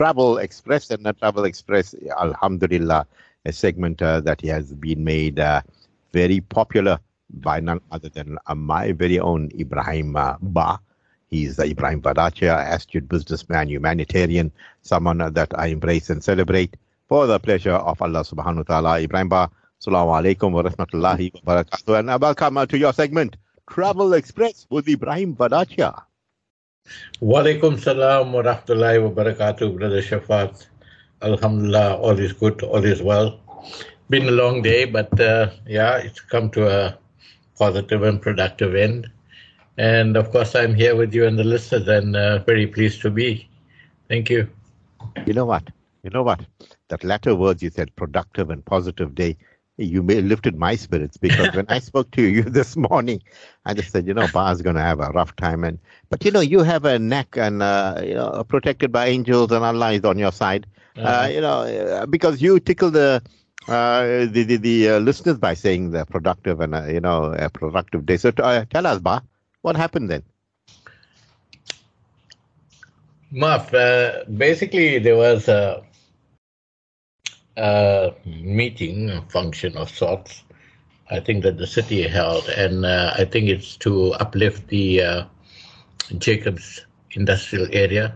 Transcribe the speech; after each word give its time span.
Travel 0.00 0.38
Express, 0.38 0.90
and 0.90 1.04
the 1.04 1.12
Travel 1.12 1.44
Express, 1.44 1.94
Alhamdulillah, 2.18 3.06
a 3.44 3.52
segment 3.52 4.00
uh, 4.00 4.22
that 4.22 4.40
has 4.40 4.72
been 4.72 5.04
made 5.04 5.38
uh, 5.38 5.60
very 6.14 6.40
popular 6.40 6.98
by 7.28 7.60
none 7.60 7.82
other 7.92 8.08
than 8.08 8.38
uh, 8.46 8.54
my 8.54 8.92
very 8.92 9.18
own 9.18 9.50
Ebrahim 9.50 10.16
uh, 10.16 10.38
Ba. 10.40 10.80
He's 11.28 11.56
the 11.56 11.64
Ebrahim 11.64 12.00
Vadachia, 12.00 12.72
astute 12.72 13.10
businessman, 13.10 13.68
humanitarian, 13.68 14.50
someone 14.80 15.18
that 15.18 15.52
I 15.58 15.66
embrace 15.66 16.08
and 16.08 16.24
celebrate 16.24 16.78
for 17.06 17.26
the 17.26 17.38
pleasure 17.38 17.74
of 17.76 18.00
Allah 18.00 18.20
subhanahu 18.20 18.56
wa 18.56 18.80
ta'ala. 18.80 19.02
Ebrahim 19.02 19.28
Ba, 19.28 19.50
Assalamu 19.82 20.16
alaikum 20.16 20.52
wa 20.52 20.62
rahmatullahi 20.62 21.44
wa 21.44 21.62
barakatuh. 21.62 21.98
And 21.98 22.22
welcome 22.22 22.66
to 22.66 22.78
your 22.78 22.94
segment, 22.94 23.36
Travel 23.68 24.14
Express 24.14 24.66
with 24.70 24.86
Ebrahim 24.86 25.36
Vadachia. 25.36 26.04
Walaikum 27.20 27.78
salam 27.78 28.32
wa 28.32 28.42
rahmatullahi 28.42 29.02
wa 29.02 29.10
barakatuh, 29.10 29.76
Brother 29.76 30.00
Shaafat. 30.00 30.66
Alhamdulillah, 31.22 31.96
all 31.96 32.18
is 32.18 32.32
good, 32.32 32.62
all 32.62 32.84
is 32.84 33.02
well. 33.02 33.38
Been 34.08 34.26
a 34.28 34.30
long 34.32 34.62
day, 34.62 34.84
but 34.86 35.18
uh, 35.20 35.50
yeah, 35.66 35.96
it's 35.98 36.20
come 36.20 36.50
to 36.50 36.66
a 36.68 36.98
positive 37.58 38.02
and 38.02 38.20
productive 38.22 38.74
end. 38.74 39.10
And 39.76 40.16
of 40.16 40.30
course, 40.30 40.54
I'm 40.54 40.74
here 40.74 40.96
with 40.96 41.14
you 41.14 41.26
and 41.26 41.38
the 41.38 41.44
listeners, 41.44 41.86
and 41.88 42.16
uh, 42.16 42.38
very 42.40 42.66
pleased 42.66 43.02
to 43.02 43.10
be. 43.10 43.48
Thank 44.08 44.30
you. 44.30 44.48
You 45.26 45.34
know 45.34 45.44
what? 45.46 45.70
You 46.02 46.10
know 46.10 46.22
what? 46.22 46.44
That 46.88 47.04
latter 47.04 47.34
words 47.34 47.62
you 47.62 47.70
said, 47.70 47.94
productive 47.96 48.50
and 48.50 48.64
positive 48.64 49.14
day, 49.14 49.36
you 49.80 50.02
may 50.02 50.20
lifted 50.20 50.56
my 50.56 50.76
spirits 50.76 51.16
because 51.16 51.54
when 51.54 51.66
I 51.68 51.78
spoke 51.90 52.10
to 52.12 52.22
you 52.22 52.42
this 52.58 52.76
morning, 52.76 53.22
I 53.64 53.74
just 53.74 53.90
said, 53.90 54.06
you 54.06 54.14
know, 54.14 54.26
Ba's 54.32 54.62
going 54.62 54.76
to 54.76 54.82
have 54.82 55.00
a 55.00 55.10
rough 55.10 55.34
time. 55.36 55.64
And 55.64 55.78
but 56.08 56.24
you 56.24 56.30
know, 56.30 56.40
you 56.40 56.60
have 56.60 56.84
a 56.84 56.98
neck 56.98 57.36
and 57.36 57.62
uh, 57.62 58.00
you 58.04 58.14
know, 58.14 58.44
protected 58.48 58.92
by 58.92 59.06
angels 59.06 59.50
and 59.52 59.64
Allah 59.64 59.92
is 59.92 60.04
on 60.04 60.18
your 60.18 60.32
side. 60.32 60.66
Uh, 60.96 61.00
uh-huh. 61.00 61.22
Uh, 61.22 61.28
you 61.28 61.40
know, 61.40 62.06
because 62.08 62.42
you 62.42 62.60
tickle 62.60 62.90
the 62.90 63.22
uh, 63.68 64.26
the 64.26 64.42
the, 64.44 64.56
the 64.56 64.88
uh, 64.90 64.98
listeners 64.98 65.38
by 65.38 65.54
saying 65.54 65.90
the 65.90 66.04
productive 66.06 66.60
and 66.60 66.74
uh, 66.74 66.84
you 66.86 67.00
know 67.00 67.32
a 67.32 67.48
productive 67.50 68.06
day. 68.06 68.16
So 68.16 68.30
tell 68.30 68.86
us, 68.86 69.00
Ba, 69.00 69.22
what 69.62 69.76
happened 69.76 70.10
then? 70.10 70.22
Maf, 73.32 73.70
basically 74.36 74.98
there 74.98 75.16
was 75.16 75.48
a 75.48 75.84
uh, 77.60 78.12
meeting, 78.24 79.22
function 79.28 79.76
of 79.76 79.90
sorts, 79.90 80.44
I 81.10 81.20
think 81.20 81.42
that 81.42 81.58
the 81.58 81.66
city 81.66 82.02
held, 82.08 82.48
and 82.48 82.86
uh, 82.86 83.12
I 83.18 83.24
think 83.24 83.48
it's 83.48 83.76
to 83.78 84.12
uplift 84.14 84.68
the 84.68 85.02
uh, 85.02 85.24
Jacobs 86.18 86.86
industrial 87.12 87.68
area 87.72 88.14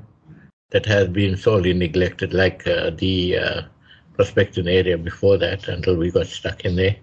that 0.71 0.87
has 0.87 1.09
been 1.09 1.37
sorely 1.37 1.75
neglected, 1.75 2.33
like 2.33 2.67
uh, 2.67 2.91
the 2.91 3.37
uh, 3.39 3.63
Prospecton 4.17 4.69
area 4.69 4.97
before 4.97 5.37
that, 5.39 5.69
until 5.69 5.97
we 5.97 6.11
got 6.11 6.27
stuck 6.27 6.65
in 6.65 6.77
there. 6.77 6.97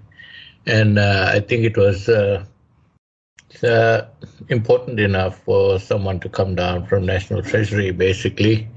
And 0.65 0.97
uh, 0.97 1.29
I 1.33 1.41
think 1.41 1.65
it 1.65 1.77
was 1.77 2.09
uh, 2.09 2.45
important 4.47 4.99
enough 4.99 5.43
for 5.43 5.77
someone 5.79 6.19
to 6.21 6.29
come 6.29 6.55
down 6.55 6.87
from 6.87 7.05
National 7.05 7.43
Treasury, 7.43 7.91
basically, 7.91 8.67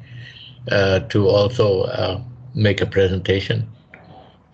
to 0.68 1.28
also 1.28 2.24
make 2.54 2.80
a 2.80 2.86
presentation. 2.86 3.68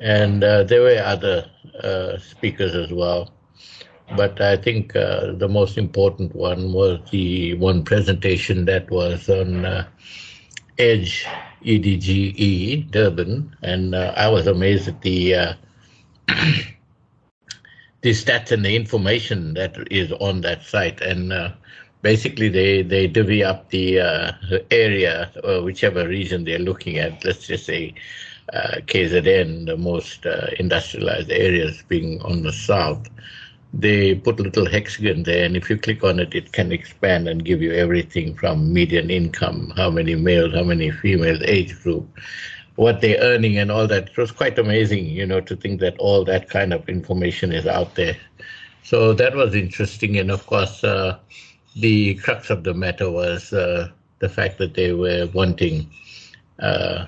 And 0.00 0.42
uh, 0.42 0.64
there 0.64 0.80
were 0.82 0.98
other 1.04 1.50
uh, 1.82 2.18
speakers 2.18 2.74
as 2.74 2.90
well. 2.90 3.30
But 4.16 4.40
I 4.40 4.56
think 4.56 4.96
uh, 4.96 5.32
the 5.32 5.48
most 5.48 5.78
important 5.78 6.34
one 6.34 6.72
was 6.72 6.98
the 7.10 7.54
one 7.54 7.84
presentation 7.84 8.64
that 8.64 8.90
was 8.90 9.28
on 9.28 9.64
uh, 9.64 9.86
Edge 10.78 11.26
EDGE 11.64 12.90
Durban. 12.90 13.54
And 13.62 13.94
uh, 13.94 14.12
I 14.16 14.28
was 14.28 14.46
amazed 14.46 14.88
at 14.88 15.00
the 15.02 15.34
uh, 15.34 15.54
the 16.26 18.10
stats 18.10 18.50
and 18.50 18.64
the 18.64 18.74
information 18.74 19.54
that 19.54 19.76
is 19.92 20.10
on 20.12 20.40
that 20.40 20.62
site. 20.64 21.00
And 21.02 21.32
basically 22.02 22.48
they 22.48 22.82
they 22.82 23.06
divvy 23.06 23.44
up 23.44 23.68
the 23.70 24.00
uh, 24.00 24.32
area 24.70 25.30
or 25.44 25.62
whichever 25.62 26.06
region 26.08 26.44
they're 26.44 26.58
looking 26.58 26.98
at. 26.98 27.24
Let's 27.24 27.46
just 27.46 27.66
say 27.66 27.94
uh, 28.52 28.80
KZN, 28.86 29.66
the 29.66 29.76
most 29.76 30.26
uh, 30.26 30.48
industrialized 30.58 31.30
areas 31.30 31.82
being 31.88 32.20
on 32.22 32.42
the 32.42 32.52
south. 32.52 33.08
They 33.72 34.16
put 34.16 34.40
a 34.40 34.42
little 34.42 34.68
hexagon 34.68 35.22
there, 35.22 35.44
and 35.44 35.56
if 35.56 35.70
you 35.70 35.78
click 35.78 36.02
on 36.02 36.18
it, 36.18 36.34
it 36.34 36.50
can 36.52 36.72
expand 36.72 37.28
and 37.28 37.44
give 37.44 37.62
you 37.62 37.72
everything 37.72 38.34
from 38.34 38.72
median 38.72 39.10
income, 39.10 39.72
how 39.76 39.90
many 39.90 40.16
males, 40.16 40.54
how 40.54 40.64
many 40.64 40.90
females, 40.90 41.40
age 41.42 41.80
group, 41.80 42.08
what 42.74 43.00
they're 43.00 43.20
earning, 43.20 43.58
and 43.58 43.70
all 43.70 43.86
that. 43.86 44.08
It 44.08 44.16
was 44.16 44.32
quite 44.32 44.58
amazing, 44.58 45.06
you 45.06 45.24
know, 45.24 45.40
to 45.42 45.54
think 45.54 45.78
that 45.80 45.96
all 45.98 46.24
that 46.24 46.50
kind 46.50 46.72
of 46.72 46.88
information 46.88 47.52
is 47.52 47.68
out 47.68 47.94
there. 47.94 48.16
So 48.82 49.12
that 49.12 49.36
was 49.36 49.54
interesting, 49.54 50.18
and 50.18 50.32
of 50.32 50.44
course, 50.46 50.82
uh, 50.82 51.18
the 51.76 52.14
crux 52.16 52.50
of 52.50 52.64
the 52.64 52.74
matter 52.74 53.10
was 53.10 53.52
uh, 53.52 53.88
the 54.18 54.28
fact 54.28 54.58
that 54.58 54.74
they 54.74 54.92
were 54.92 55.28
wanting 55.32 55.88
uh, 56.58 57.06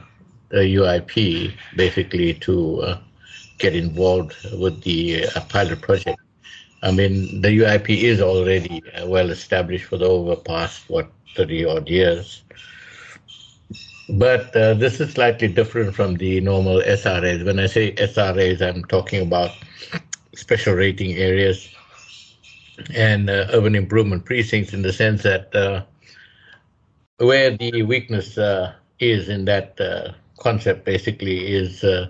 the 0.51 0.59
UIP 0.77 1.53
basically 1.77 2.35
to 2.35 2.81
uh, 2.83 2.99
get 3.59 3.75
involved 3.75 4.35
with 4.59 4.83
the 4.83 5.27
uh, 5.27 5.41
pilot 5.49 5.81
project. 5.81 6.21
I 6.83 6.91
mean, 6.91 7.41
the 7.41 7.59
UIP 7.59 7.89
is 8.03 8.21
already 8.21 8.83
uh, 8.95 9.07
well 9.07 9.31
established 9.31 9.87
for 9.87 9.97
the 9.99 10.07
over 10.07 10.37
past, 10.37 10.89
what, 10.89 11.11
30 11.37 11.65
odd 11.65 11.89
years. 11.89 12.43
But 14.09 14.55
uh, 14.55 14.75
this 14.75 15.01
is 15.01 15.13
slightly 15.13 15.49
different 15.49 15.95
from 15.95 16.17
the 16.17 16.41
normal 16.41 16.83
SRAs. 16.83 17.45
When 17.45 17.59
I 17.59 17.67
say 17.67 17.93
SRAs, 17.95 18.61
I'm 18.61 18.85
talking 18.85 19.23
about 19.23 19.53
special 20.35 20.75
rating 20.75 21.13
areas 21.15 21.69
and 22.95 23.29
uh, 23.31 23.47
urban 23.53 23.75
improvement 23.75 24.25
precincts 24.25 24.73
in 24.73 24.83
the 24.83 24.93
sense 24.93 25.23
that 25.23 25.55
uh, 25.55 25.83
where 27.19 27.51
the 27.57 27.83
weakness 27.83 28.39
uh, 28.39 28.73
is 28.99 29.29
in 29.29 29.45
that 29.45 29.79
uh, 29.81 30.13
concept 30.39 30.85
basically 30.85 31.53
is 31.55 31.85
uh, 31.85 32.07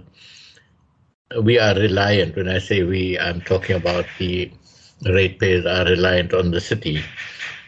we 1.42 1.58
are 1.58 1.74
reliant. 1.74 2.36
When 2.36 2.48
I 2.48 2.58
say 2.58 2.82
we, 2.82 3.18
I'm 3.18 3.40
talking 3.40 3.76
about 3.76 4.06
the 4.18 4.50
ratepayers 5.04 5.66
are 5.66 5.84
reliant 5.84 6.32
on 6.34 6.50
the 6.50 6.60
city 6.60 7.02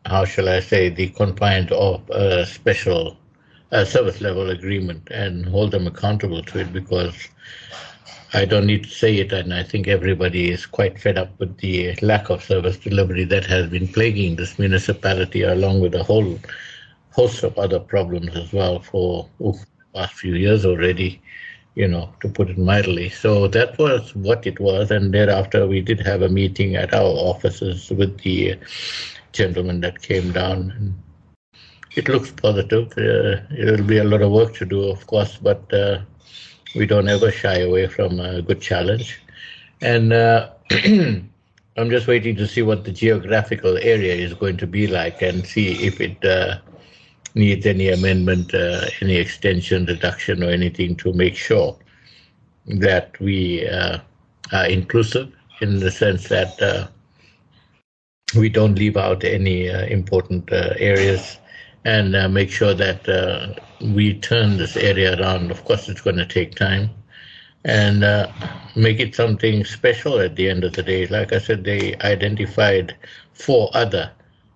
how 0.06 0.26
shall 0.26 0.50
I 0.50 0.60
say, 0.60 0.90
the 0.90 1.10
confines 1.10 1.72
of 1.72 2.10
a 2.10 2.46
special 2.46 3.18
service 3.86 4.22
level 4.22 4.50
agreement 4.52 5.10
and 5.12 5.46
hold 5.48 5.72
them 5.72 5.88
accountable 5.88 6.44
to 6.44 6.60
it 6.60 6.72
because 6.74 7.30
I 8.36 8.46
don't 8.46 8.66
need 8.66 8.86
to 8.86 8.90
say 8.90 9.18
it, 9.18 9.32
and 9.32 9.54
I 9.54 9.62
think 9.62 9.88
everybody 9.88 10.50
is 10.50 10.66
quite 10.66 11.00
fed 11.00 11.20
up 11.20 11.40
with 11.40 11.56
the 11.58 11.94
lack 12.02 12.32
of 12.32 12.44
service 12.44 12.78
delivery 12.78 13.26
that 13.26 13.46
has 13.46 13.70
been 13.70 13.88
plaguing 13.88 14.36
this 14.36 14.58
municipality, 14.58 15.44
along 15.44 15.82
with 15.82 15.94
a 15.94 16.02
whole 16.04 16.40
host 17.12 17.44
of 17.44 17.56
other 17.60 17.80
problems 17.80 18.36
as 18.36 18.52
well 18.52 18.80
for 18.80 19.30
the 19.40 19.54
past 19.94 20.16
few 20.16 20.34
years 20.34 20.66
already, 20.66 21.22
you 21.76 21.88
know, 21.88 22.10
to 22.22 22.28
put 22.28 22.50
it 22.50 22.58
mildly. 22.58 23.10
So 23.10 23.48
that 23.50 23.78
was 23.78 24.16
what 24.16 24.48
it 24.48 24.60
was, 24.60 24.90
and 24.90 25.14
thereafter 25.14 25.68
we 25.68 25.82
did 25.82 26.00
have 26.00 26.24
a 26.24 26.30
meeting 26.30 26.76
at 26.76 26.92
our 26.92 27.14
offices 27.32 27.92
with 27.92 28.20
the 28.22 28.58
gentleman 29.32 29.82
that 29.82 30.02
came 30.02 30.32
down. 30.32 30.72
And 30.72 30.96
it 31.96 32.10
looks 32.10 32.32
positive. 32.32 32.94
Uh, 32.98 33.42
it'll 33.56 33.86
be 33.86 34.00
a 34.00 34.04
lot 34.04 34.24
of 34.24 34.32
work 34.32 34.56
to 34.56 34.66
do, 34.66 34.90
of 34.90 35.06
course, 35.06 35.38
but. 35.38 35.72
Uh, 35.72 36.00
we 36.76 36.86
don't 36.86 37.08
ever 37.08 37.32
shy 37.32 37.60
away 37.60 37.88
from 37.88 38.20
a 38.20 38.42
good 38.42 38.62
challenge. 38.62 39.22
And 39.82 40.14
uh, 40.14 40.50
I'm 40.72 41.90
just 41.90 42.08
waiting 42.08 42.36
to 42.38 42.48
see 42.48 42.62
what 42.62 42.84
the 42.84 42.92
geographical 42.92 43.78
area 43.78 44.14
is 44.14 44.34
going 44.34 44.58
to 44.58 44.68
be 44.68 44.88
like 44.88 45.22
and 45.22 45.46
see 45.46 45.86
if 45.86 46.00
it 46.00 46.24
uh, 46.24 46.60
needs 47.36 47.66
any 47.66 47.90
amendment, 47.90 48.54
uh, 48.54 48.86
any 49.02 49.16
extension, 49.16 49.86
reduction, 49.86 50.44
or 50.44 50.50
anything 50.50 50.96
to 50.98 51.14
make 51.14 51.36
sure 51.36 51.78
that 52.68 53.20
we 53.20 53.68
uh, 53.68 54.00
are 54.52 54.68
inclusive 54.68 55.32
in 55.62 55.80
the 55.80 55.92
sense 55.92 56.30
that 56.30 56.62
uh, 56.62 56.88
we 58.38 58.50
don't 58.50 58.76
leave 58.76 58.98
out 58.98 59.24
any 59.24 59.70
uh, 59.70 59.86
important 59.86 60.50
areas 60.52 61.38
and 61.86 62.16
uh, 62.16 62.30
make 62.30 62.50
sure 62.50 62.74
that 62.74 63.08
uh, 63.10 63.54
we 63.82 64.14
turn 64.20 64.58
this 64.58 64.78
area 64.78 65.20
around. 65.20 65.52
Of 65.52 65.66
course, 65.66 65.90
it's 65.90 66.02
going 66.02 66.18
to 66.18 66.26
take 66.26 66.56
time 66.56 66.90
and 67.66 68.04
uh, 68.04 68.32
make 68.76 69.00
it 69.00 69.16
something 69.16 69.64
special 69.66 70.20
at 70.20 70.36
the 70.36 70.50
end 70.50 70.64
of 70.64 70.74
the 70.74 70.84
day. 70.84 71.08
Like 71.08 71.34
I 71.34 71.40
said, 71.40 71.64
they 71.64 71.96
identified 71.98 72.96
four 73.34 73.70
other 73.74 74.12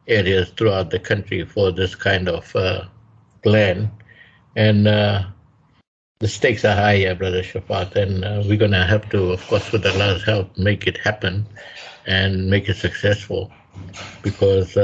areas 0.08 0.50
throughout 0.52 0.90
the 0.90 1.00
country 1.00 1.46
for 1.46 1.72
this 1.72 1.96
kind 1.96 2.30
of 2.30 2.56
uh, 2.56 2.86
plan. 3.44 3.92
And 4.56 4.88
uh, 4.88 5.24
the 6.20 6.28
stakes 6.28 6.66
are 6.66 6.76
high 6.76 6.98
here, 6.98 7.16
Brother 7.16 7.44
Shaafat, 7.44 7.96
and 7.96 8.26
uh, 8.26 8.44
we're 8.46 8.58
going 8.58 8.72
to 8.72 8.86
have 8.86 9.10
to, 9.10 9.32
of 9.32 9.46
course, 9.48 9.72
with 9.72 9.86
Allah's 9.86 10.24
help, 10.24 10.58
make 10.58 10.88
it 10.88 10.98
happen 10.98 11.46
and 12.06 12.50
make 12.50 12.70
it 12.70 12.78
successful 12.78 13.52
because 14.22 14.76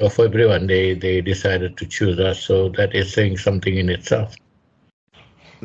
uh, 0.00 0.08
for 0.08 0.24
everyone, 0.24 0.66
they, 0.66 0.94
they 0.94 1.20
decided 1.20 1.76
to 1.78 1.86
choose 1.86 2.18
us. 2.18 2.42
So 2.42 2.68
that 2.70 2.94
is 2.94 3.12
saying 3.12 3.38
something 3.38 3.76
in 3.76 3.88
itself. 3.88 4.34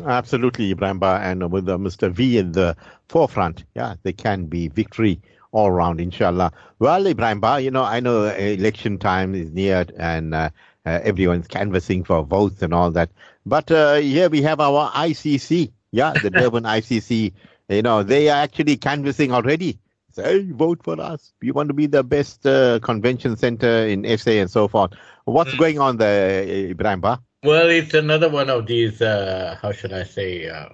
Absolutely, 0.05 0.73
Ebrahim 0.73 0.99
Ba, 0.99 1.19
and 1.23 1.51
with 1.51 1.69
uh, 1.69 1.77
Mr. 1.77 2.11
V 2.11 2.37
in 2.37 2.51
the 2.51 2.75
forefront, 3.07 3.63
yeah, 3.75 3.95
there 4.03 4.13
can 4.13 4.45
be 4.45 4.67
victory 4.67 5.21
all 5.51 5.67
around, 5.67 6.01
inshallah. 6.01 6.51
Well, 6.79 7.05
Ebrahim 7.05 7.39
Ba, 7.39 7.61
you 7.61 7.71
know, 7.71 7.83
I 7.83 8.01
know 8.01 8.25
election 8.25 8.97
time 8.97 9.33
is 9.33 9.51
near 9.51 9.85
and 9.97 10.35
uh, 10.35 10.49
uh, 10.85 10.99
everyone's 11.03 11.47
canvassing 11.47 12.03
for 12.03 12.23
votes 12.23 12.61
and 12.61 12.73
all 12.73 12.91
that. 12.91 13.09
But 13.45 13.71
uh, 13.71 13.95
here 13.95 14.29
we 14.29 14.41
have 14.41 14.59
our 14.59 14.91
ICC, 14.91 15.71
yeah, 15.91 16.13
the 16.21 16.29
Durban 16.31 16.63
ICC. 16.63 17.31
You 17.69 17.81
know, 17.81 18.03
they 18.03 18.29
are 18.29 18.43
actually 18.43 18.77
canvassing 18.77 19.31
already. 19.31 19.79
Say, 20.15 20.23
hey, 20.23 20.51
vote 20.51 20.81
for 20.81 20.99
us. 21.01 21.33
We 21.41 21.51
want 21.51 21.67
to 21.67 21.73
be 21.73 21.87
the 21.87 22.01
best 22.01 22.45
uh, 22.45 22.79
convention 22.79 23.35
center 23.35 23.85
in 23.85 24.17
SA 24.17 24.31
and 24.31 24.49
so 24.49 24.69
forth. 24.69 24.93
What's 25.25 25.51
mm. 25.51 25.59
going 25.59 25.79
on 25.79 25.97
there, 25.97 26.45
Ebrahim 26.73 27.01
Ba? 27.01 27.21
Well, 27.43 27.69
it's 27.69 27.93
another 27.93 28.29
one 28.29 28.49
of 28.49 28.65
these, 28.65 29.01
uh, 29.01 29.57
how 29.61 29.73
should 29.73 29.91
I 29.91 30.03
say, 30.03 30.47
uh, 30.47 30.69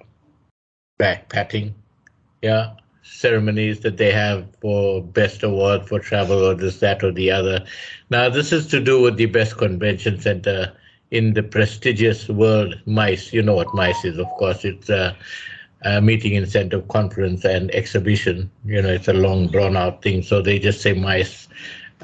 back 0.96 1.28
patting, 1.28 1.74
yeah, 2.40 2.74
ceremonies 3.02 3.80
that 3.80 3.96
they 3.96 4.12
have 4.12 4.46
for 4.60 5.02
best 5.02 5.42
award 5.42 5.88
for 5.88 5.98
travel 5.98 6.44
or 6.44 6.54
this, 6.54 6.78
that, 6.78 7.02
or 7.02 7.10
the 7.10 7.32
other. 7.32 7.66
Now, 8.10 8.28
this 8.28 8.52
is 8.52 8.68
to 8.68 8.78
do 8.78 9.02
with 9.02 9.16
the 9.16 9.26
best 9.26 9.58
convention 9.58 10.20
center 10.20 10.72
in 11.10 11.34
the 11.34 11.42
prestigious 11.42 12.28
World 12.28 12.80
MICE. 12.86 13.32
You 13.32 13.42
know 13.42 13.54
what 13.54 13.74
MICE 13.74 14.04
is, 14.04 14.18
of 14.18 14.28
course. 14.38 14.64
It's 14.64 14.88
a, 14.88 15.16
a 15.84 16.00
meeting 16.00 16.34
incentive 16.34 16.88
conference 16.88 17.44
and 17.44 17.70
exhibition. 17.74 18.50
You 18.64 18.82
know, 18.82 18.90
it's 18.90 19.08
a 19.08 19.12
long, 19.12 19.48
drawn 19.48 19.76
out 19.76 20.02
thing. 20.02 20.22
So 20.22 20.42
they 20.42 20.58
just 20.58 20.80
say 20.80 20.92
MICE 20.92 21.48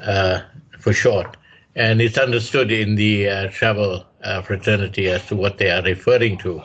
uh, 0.01 0.41
for 0.79 0.93
short. 0.93 1.37
And 1.75 2.01
it's 2.01 2.17
understood 2.17 2.71
in 2.71 2.95
the 2.95 3.29
uh, 3.29 3.47
travel 3.51 4.05
uh, 4.23 4.41
fraternity 4.41 5.07
as 5.09 5.25
to 5.27 5.35
what 5.35 5.57
they 5.57 5.69
are 5.71 5.83
referring 5.83 6.37
to. 6.39 6.61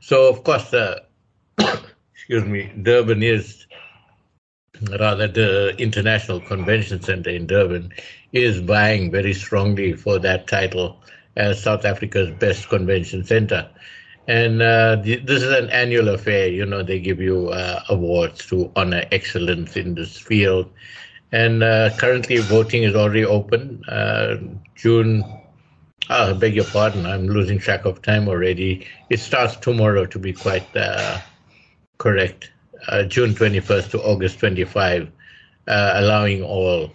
So, 0.00 0.28
of 0.28 0.44
course, 0.44 0.72
uh, 0.72 1.00
excuse 2.14 2.44
me, 2.44 2.72
Durban 2.82 3.22
is 3.22 3.66
rather 4.98 5.28
the 5.28 5.74
International 5.78 6.40
Convention 6.40 7.02
Center 7.02 7.30
in 7.30 7.46
Durban 7.46 7.92
is 8.32 8.58
vying 8.58 9.10
very 9.10 9.32
strongly 9.32 9.94
for 9.94 10.18
that 10.18 10.46
title 10.46 11.00
as 11.36 11.62
South 11.62 11.84
Africa's 11.84 12.30
best 12.30 12.68
convention 12.68 13.24
center. 13.24 13.68
And 14.26 14.62
uh, 14.62 14.96
this 15.02 15.42
is 15.42 15.50
an 15.52 15.68
annual 15.70 16.08
affair. 16.08 16.48
You 16.48 16.64
know, 16.64 16.82
they 16.82 16.98
give 16.98 17.20
you 17.20 17.48
uh, 17.48 17.82
awards 17.88 18.46
to 18.46 18.70
honor 18.76 19.04
excellence 19.12 19.76
in 19.76 19.94
this 19.94 20.18
field. 20.18 20.70
And 21.32 21.62
uh, 21.62 21.90
currently, 21.98 22.38
voting 22.38 22.84
is 22.84 22.94
already 22.94 23.24
open. 23.24 23.84
Uh, 23.88 24.36
June 24.76 25.24
Oh, 26.10 26.30
I 26.30 26.32
beg 26.34 26.54
your 26.54 26.66
pardon. 26.66 27.06
I'm 27.06 27.28
losing 27.28 27.58
track 27.58 27.86
of 27.86 28.02
time 28.02 28.28
already. 28.28 28.86
It 29.08 29.20
starts 29.20 29.56
tomorrow, 29.56 30.04
to 30.04 30.18
be 30.18 30.34
quite 30.34 30.66
uh, 30.76 31.18
correct. 31.96 32.52
Uh, 32.88 33.04
June 33.04 33.34
21st 33.34 33.90
to 33.92 34.02
August 34.02 34.38
25, 34.38 35.10
uh, 35.66 35.92
allowing 35.96 36.42
all 36.42 36.92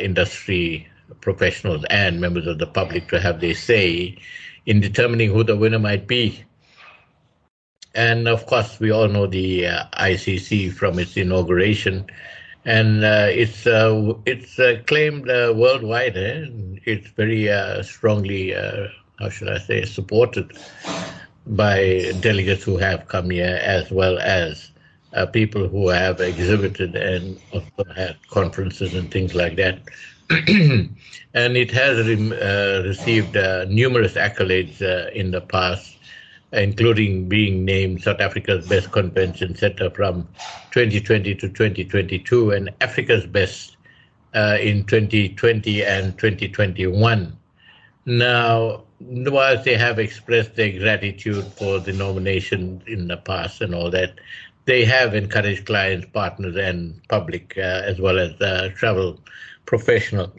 industry 0.00 0.88
professionals 1.20 1.84
and 1.90 2.18
members 2.18 2.46
of 2.46 2.58
the 2.58 2.66
public 2.66 3.08
to 3.08 3.20
have 3.20 3.40
their 3.40 3.54
say 3.54 4.16
in 4.64 4.80
determining 4.80 5.30
who 5.30 5.44
the 5.44 5.56
winner 5.56 5.78
might 5.78 6.06
be. 6.06 6.42
And 7.96 8.28
of 8.28 8.44
course, 8.46 8.78
we 8.78 8.90
all 8.90 9.08
know 9.08 9.26
the 9.26 9.66
uh, 9.66 9.84
ICC 9.98 10.72
from 10.74 10.98
its 10.98 11.16
inauguration 11.16 12.06
and 12.66 13.04
uh, 13.04 13.28
it's 13.30 13.66
uh, 13.66 14.12
it's 14.26 14.58
uh, 14.58 14.82
claimed 14.86 15.30
uh, 15.30 15.54
worldwide. 15.56 16.16
Eh? 16.16 16.46
It's 16.84 17.08
very 17.08 17.48
strongly, 17.82 18.52
how 18.52 19.28
should 19.30 19.48
I 19.48 19.58
say, 19.58 19.84
supported 19.84 20.52
by 21.46 22.12
delegates 22.20 22.64
who 22.64 22.76
have 22.76 23.06
come 23.08 23.30
here, 23.30 23.58
as 23.62 23.90
well 23.90 24.18
as 24.18 24.72
people 25.32 25.68
who 25.68 25.88
have 25.88 26.20
exhibited 26.20 26.94
and 26.96 27.40
also 27.52 27.84
had 27.94 28.16
conferences 28.28 28.94
and 28.94 29.10
things 29.10 29.34
like 29.34 29.56
that. 29.56 29.80
and 30.30 31.56
it 31.56 31.70
has 31.70 32.06
re- 32.06 32.82
received 32.82 33.34
numerous 33.68 34.14
accolades 34.14 34.80
in 35.12 35.30
the 35.30 35.40
past 35.40 35.95
including 36.56 37.28
being 37.28 37.64
named 37.64 38.02
South 38.02 38.20
Africa's 38.20 38.66
best 38.66 38.90
convention 38.90 39.54
center 39.54 39.90
from 39.90 40.26
2020 40.70 41.34
to 41.34 41.48
2022 41.48 42.50
and 42.50 42.70
Africa's 42.80 43.26
best 43.26 43.76
uh, 44.34 44.56
in 44.60 44.84
2020 44.84 45.84
and 45.84 46.18
2021. 46.18 47.36
Now, 48.06 48.84
whilst 49.00 49.64
they 49.64 49.76
have 49.76 49.98
expressed 49.98 50.54
their 50.54 50.78
gratitude 50.78 51.44
for 51.44 51.78
the 51.78 51.92
nomination 51.92 52.82
in 52.86 53.08
the 53.08 53.18
past 53.18 53.60
and 53.60 53.74
all 53.74 53.90
that, 53.90 54.14
they 54.64 54.84
have 54.84 55.14
encouraged 55.14 55.66
clients, 55.66 56.06
partners, 56.12 56.56
and 56.56 57.00
public, 57.08 57.54
uh, 57.56 57.82
as 57.84 58.00
well 58.00 58.18
as 58.18 58.32
uh, 58.40 58.70
travel 58.74 59.20
professionals, 59.64 60.32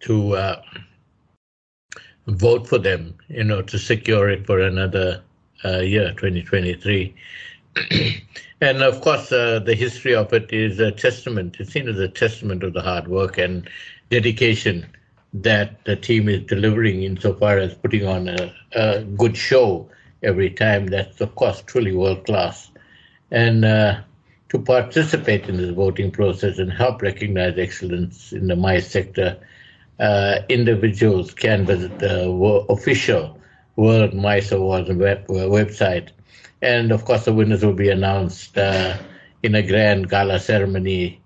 to 0.00 0.34
uh, 0.34 0.62
vote 2.26 2.66
for 2.66 2.78
them, 2.78 3.14
you 3.28 3.44
know, 3.44 3.62
to 3.62 3.78
secure 3.78 4.28
it 4.28 4.46
for 4.46 4.60
another 4.60 5.22
year, 5.64 6.10
2023. 6.10 7.14
and 8.60 8.82
of 8.82 9.00
course, 9.00 9.32
uh, 9.32 9.58
the 9.58 9.74
history 9.74 10.14
of 10.14 10.32
it 10.32 10.52
is 10.52 10.78
a 10.80 10.92
testament. 10.92 11.56
It's 11.58 11.72
seen 11.72 11.88
as 11.88 11.98
a 11.98 12.08
testament 12.08 12.62
of 12.62 12.72
the 12.72 12.82
hard 12.82 13.08
work 13.08 13.38
and 13.38 13.68
dedication 14.10 14.86
that 15.34 15.84
the 15.84 15.96
team 15.96 16.28
is 16.28 16.42
delivering 16.42 17.02
insofar 17.02 17.58
as 17.58 17.74
putting 17.74 18.06
on 18.06 18.28
a, 18.28 18.54
a 18.72 19.02
good 19.02 19.36
show 19.36 19.88
every 20.22 20.50
time. 20.50 20.86
That's, 20.86 21.20
of 21.20 21.34
course, 21.34 21.62
truly 21.62 21.94
world 21.94 22.26
class. 22.26 22.70
And 23.30 23.64
uh, 23.64 24.00
to 24.50 24.58
participate 24.58 25.48
in 25.48 25.56
this 25.56 25.70
voting 25.70 26.10
process 26.10 26.58
and 26.58 26.70
help 26.70 27.00
recognize 27.00 27.58
excellence 27.58 28.32
in 28.32 28.48
the 28.48 28.56
MICE 28.56 28.86
sector, 28.86 29.38
uh, 29.98 30.40
individuals 30.50 31.32
can 31.32 31.64
visit 31.64 31.98
the 31.98 32.28
official 32.68 33.38
World 33.76 34.14
MICE 34.14 34.52
Awards 34.52 34.90
web, 34.90 35.24
uh, 35.28 35.48
website. 35.48 36.10
And 36.60 36.92
of 36.92 37.04
course, 37.04 37.24
the 37.24 37.32
winners 37.32 37.64
will 37.64 37.72
be 37.72 37.90
announced 37.90 38.56
uh, 38.56 38.96
in 39.42 39.54
a 39.54 39.62
grand 39.62 40.08
gala 40.08 40.38
ceremony 40.38 41.20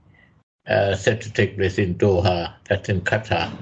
uh, 0.66 0.94
set 0.94 1.20
to 1.22 1.32
take 1.32 1.56
place 1.56 1.78
in 1.78 1.94
Doha, 1.96 2.54
that's 2.68 2.88
in 2.88 3.00
Qatar, 3.02 3.52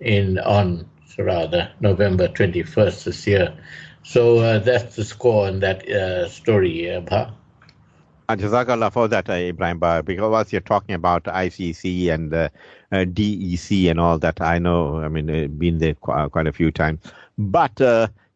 in 0.00 0.38
on 0.40 0.88
rather 1.18 1.70
November 1.80 2.28
21st 2.28 3.04
this 3.04 3.26
year. 3.26 3.54
So 4.02 4.38
uh, 4.38 4.58
that's 4.58 4.96
the 4.96 5.04
score 5.04 5.46
on 5.46 5.60
that 5.60 5.88
uh, 5.88 6.28
story, 6.28 6.90
uh, 6.90 7.00
Bha. 7.00 7.32
Jazakallah 8.30 8.92
for 8.92 9.08
that, 9.08 9.26
Ebrahim 9.26 9.80
Ba, 9.80 10.02
because 10.04 10.30
whilst 10.30 10.52
you're 10.52 10.60
talking 10.60 10.94
about 10.94 11.24
ICC 11.24 12.12
and 12.12 12.32
uh, 12.32 12.48
uh, 12.92 13.04
DEC 13.04 13.90
and 13.90 13.98
all 13.98 14.18
that, 14.18 14.40
I 14.40 14.58
know, 14.58 14.98
I 14.98 15.08
mean, 15.08 15.28
uh, 15.28 15.48
been 15.48 15.78
there 15.78 15.94
qu- 15.94 16.28
quite 16.28 16.46
a 16.46 16.52
few 16.52 16.70
times. 16.70 17.00
But 17.36 17.80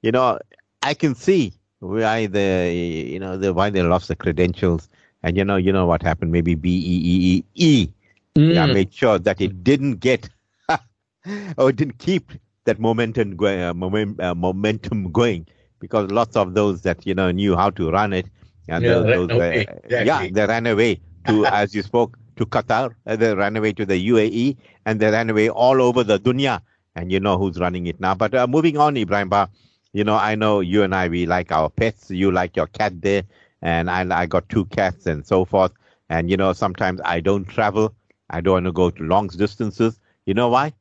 you 0.05 0.13
know, 0.13 0.39
I 0.83 0.93
can 0.93 1.15
see 1.15 1.55
why 1.81 2.27
the 2.27 2.71
you 2.73 3.19
know 3.19 3.37
the 3.37 3.55
why 3.55 3.71
they 3.71 3.83
lost 3.83 4.09
the 4.09 4.17
credentials, 4.17 4.89
and 5.23 5.37
you 5.37 5.45
know 5.45 5.57
you 5.57 5.73
know 5.73 5.87
what 5.87 6.03
happened. 6.03 6.31
Maybe 6.31 6.55
B 6.55 6.69
E 6.71 6.97
E 7.13 7.17
E 7.33 7.45
E. 7.55 7.89
Mm. 8.37 8.55
Yeah, 8.55 8.67
made 8.67 8.93
sure 8.93 9.19
that 9.19 9.41
it 9.41 9.65
didn't 9.65 10.01
get 10.01 10.29
or 11.57 11.73
didn't 11.73 11.99
keep 11.99 12.33
that 12.65 12.79
momentum 12.81 13.37
going, 13.37 13.61
uh, 13.63 13.73
moment, 13.73 14.21
uh, 14.21 14.35
momentum 14.35 15.11
going 15.13 15.47
because 15.79 16.11
lots 16.11 16.37
of 16.37 16.55
those 16.55 16.83
that 16.83 17.07
you 17.07 17.15
know 17.15 17.31
knew 17.31 17.57
how 17.57 17.71
to 17.71 17.91
run 17.91 18.13
it 18.13 18.27
and 18.69 18.85
yeah, 18.85 18.95
those, 18.95 19.29
those 19.29 19.31
uh, 19.31 19.45
exactly. 19.45 20.05
yeah 20.07 20.29
they 20.33 20.47
ran 20.47 20.67
away 20.67 21.01
to 21.27 21.47
as 21.61 21.75
you 21.75 21.83
spoke 21.83 22.19
to 22.37 22.45
Qatar, 22.47 22.95
uh, 23.07 23.17
they 23.17 23.35
ran 23.35 23.57
away 23.57 23.73
to 23.73 23.87
the 23.87 24.09
UAE, 24.09 24.57
and 24.87 25.01
they 25.01 25.11
ran 25.11 25.31
away 25.31 25.49
all 25.49 25.81
over 25.81 26.03
the 26.03 26.19
dunya. 26.19 26.61
And 26.97 27.11
you 27.11 27.19
know 27.21 27.39
who's 27.39 27.59
running 27.59 27.87
it 27.87 27.99
now. 28.01 28.15
But 28.15 28.35
uh, 28.35 28.47
moving 28.47 28.77
on, 28.77 28.95
Ebrahim 28.95 29.29
Ba, 29.29 29.49
you 29.95 30.03
know, 30.05 30.17
I 30.17 30.35
know 30.35 30.61
you 30.61 30.83
and 30.83 30.95
I, 30.95 31.09
we 31.09 31.25
like 31.25 31.53
our 31.53 31.71
pets. 31.71 32.11
You 32.11 32.33
like 32.33 32.57
your 32.57 32.67
cat 32.67 33.01
there, 33.01 33.23
and 33.63 33.89
I, 33.89 34.23
I 34.23 34.27
got 34.27 34.49
two 34.49 34.67
cats 34.67 35.07
and 35.07 35.25
so 35.25 35.45
forth. 35.45 35.73
And, 36.11 36.29
you 36.29 36.37
know, 36.37 36.53
sometimes 36.53 37.01
I 37.05 37.21
don't 37.21 37.47
travel. 37.47 37.95
I 38.29 38.41
don't 38.41 38.55
want 38.55 38.67
to 38.67 38.73
go 38.73 38.91
to 38.91 39.03
long 39.05 39.29
distances. 39.29 40.01
You 40.27 40.35
know 40.35 40.49
why? 40.49 40.73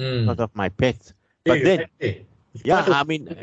Mm. 0.00 0.22
Because 0.22 0.40
of 0.40 0.50
my 0.56 0.70
pets. 0.70 1.12
But 1.44 1.62
then, 1.62 1.84
yeah, 2.64 2.84
I 2.88 3.04
mean, 3.04 3.36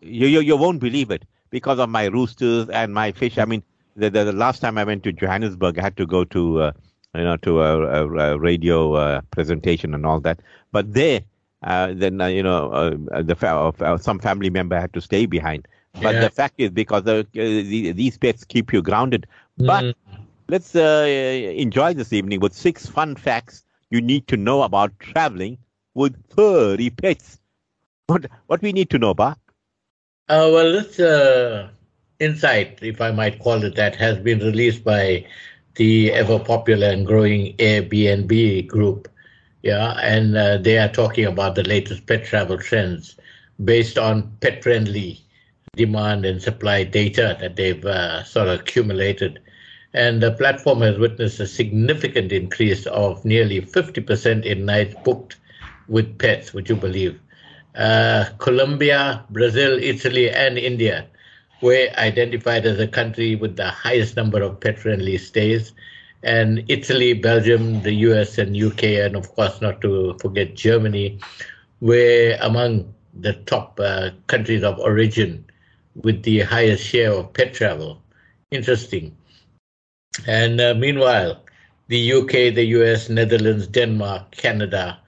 you, 0.00 0.26
you, 0.26 0.40
you 0.40 0.56
won't 0.56 0.80
believe 0.80 1.10
it 1.10 1.24
because 1.50 1.78
of 1.78 1.90
my 1.90 2.06
roosters 2.06 2.70
and 2.70 2.94
my 2.94 3.12
fish. 3.12 3.36
I 3.36 3.44
mean, 3.44 3.62
the, 3.96 4.08
the, 4.08 4.24
the 4.24 4.32
last 4.32 4.60
time 4.60 4.78
I 4.78 4.84
went 4.84 5.04
to 5.04 5.12
Johannesburg, 5.12 5.78
I 5.78 5.82
had 5.82 5.96
to 5.98 6.06
go 6.06 6.24
to, 6.24 6.62
uh, 6.62 6.72
you 7.14 7.22
know, 7.24 7.36
to 7.36 7.60
a, 7.60 8.04
a, 8.04 8.32
a 8.32 8.38
radio 8.38 8.94
uh, 8.94 9.20
presentation 9.30 9.92
and 9.94 10.06
all 10.06 10.20
that. 10.20 10.40
But 10.72 10.94
there, 10.94 11.20
then, 11.64 12.20
uh, 12.20 12.26
you 12.26 12.42
know, 12.42 12.70
uh, 12.70 13.22
the 13.22 13.36
uh, 13.46 13.98
some 13.98 14.18
family 14.18 14.50
member 14.50 14.78
had 14.78 14.92
to 14.92 15.00
stay 15.00 15.26
behind. 15.26 15.66
But 16.02 16.14
yeah. 16.14 16.20
the 16.22 16.30
fact 16.30 16.54
is, 16.58 16.70
because 16.70 17.04
the, 17.04 17.26
the, 17.32 17.92
these 17.92 18.18
pets 18.18 18.44
keep 18.44 18.72
you 18.72 18.82
grounded. 18.82 19.26
But 19.56 19.84
mm. 19.84 19.94
let's 20.48 20.74
enjoy 20.74 21.94
this 21.94 22.12
evening 22.12 22.40
with 22.40 22.52
six 22.52 22.86
fun 22.86 23.14
facts 23.16 23.64
you 23.90 24.00
need 24.00 24.26
to 24.28 24.36
know 24.36 24.62
about 24.62 24.98
traveling 24.98 25.58
with 25.94 26.16
furry 26.34 26.90
pets. 26.90 27.38
What 28.06 28.26
what 28.46 28.60
we 28.60 28.72
need 28.72 28.90
to 28.90 28.98
know, 28.98 29.14
Ba? 29.14 29.36
Uh, 30.28 30.50
well, 30.52 30.72
this 30.72 30.98
uh, 30.98 31.68
insight, 32.18 32.78
if 32.82 33.00
I 33.00 33.10
might 33.12 33.38
call 33.38 33.62
it 33.62 33.76
that, 33.76 33.94
has 33.96 34.18
been 34.18 34.40
released 34.40 34.82
by 34.84 35.26
the 35.76 36.12
ever 36.12 36.38
popular 36.38 36.88
and 36.88 37.06
growing 37.06 37.56
Airbnb 37.56 38.66
group. 38.66 39.08
Yeah, 39.64 39.98
and 40.02 40.36
uh, 40.36 40.58
they 40.58 40.76
are 40.76 40.90
talking 40.90 41.24
about 41.24 41.54
the 41.54 41.62
latest 41.62 42.06
pet 42.06 42.26
travel 42.26 42.58
trends 42.58 43.16
based 43.64 43.96
on 43.96 44.36
pet 44.42 44.62
friendly 44.62 45.22
demand 45.74 46.26
and 46.26 46.42
supply 46.42 46.84
data 46.84 47.38
that 47.40 47.56
they've 47.56 47.82
uh, 47.86 48.24
sort 48.24 48.48
of 48.48 48.60
accumulated. 48.60 49.40
And 49.94 50.22
the 50.22 50.32
platform 50.32 50.82
has 50.82 50.98
witnessed 50.98 51.40
a 51.40 51.46
significant 51.46 52.30
increase 52.30 52.84
of 52.88 53.24
nearly 53.24 53.62
50% 53.62 54.44
in 54.44 54.66
nights 54.66 54.96
booked 55.02 55.36
with 55.88 56.18
pets, 56.18 56.52
would 56.52 56.68
you 56.68 56.76
believe? 56.76 57.18
Uh, 57.74 58.26
Colombia, 58.36 59.24
Brazil, 59.30 59.78
Italy, 59.82 60.28
and 60.28 60.58
India 60.58 61.06
were 61.62 61.88
identified 61.96 62.66
as 62.66 62.78
a 62.78 62.86
country 62.86 63.34
with 63.34 63.56
the 63.56 63.70
highest 63.70 64.14
number 64.14 64.42
of 64.42 64.60
pet 64.60 64.78
friendly 64.78 65.16
stays. 65.16 65.72
And 66.24 66.64
Italy, 66.68 67.12
Belgium, 67.12 67.82
the 67.82 67.92
US, 68.08 68.38
and 68.38 68.56
UK, 68.56 68.84
and 69.04 69.14
of 69.14 69.28
course, 69.34 69.60
not 69.60 69.80
to 69.82 70.16
forget 70.20 70.54
Germany, 70.54 71.18
were 71.80 72.36
among 72.40 72.92
the 73.20 73.34
top 73.44 73.78
uh, 73.78 74.10
countries 74.26 74.64
of 74.64 74.78
origin 74.78 75.44
with 75.94 76.22
the 76.22 76.40
highest 76.40 76.82
share 76.82 77.12
of 77.12 77.32
pet 77.34 77.54
travel. 77.54 78.02
Interesting. 78.50 79.14
And 80.26 80.60
uh, 80.60 80.74
meanwhile, 80.74 81.44
the 81.88 82.12
UK, 82.12 82.54
the 82.54 82.64
US, 82.78 83.08
Netherlands, 83.08 83.66
Denmark, 83.66 84.30
Canada, 84.30 84.98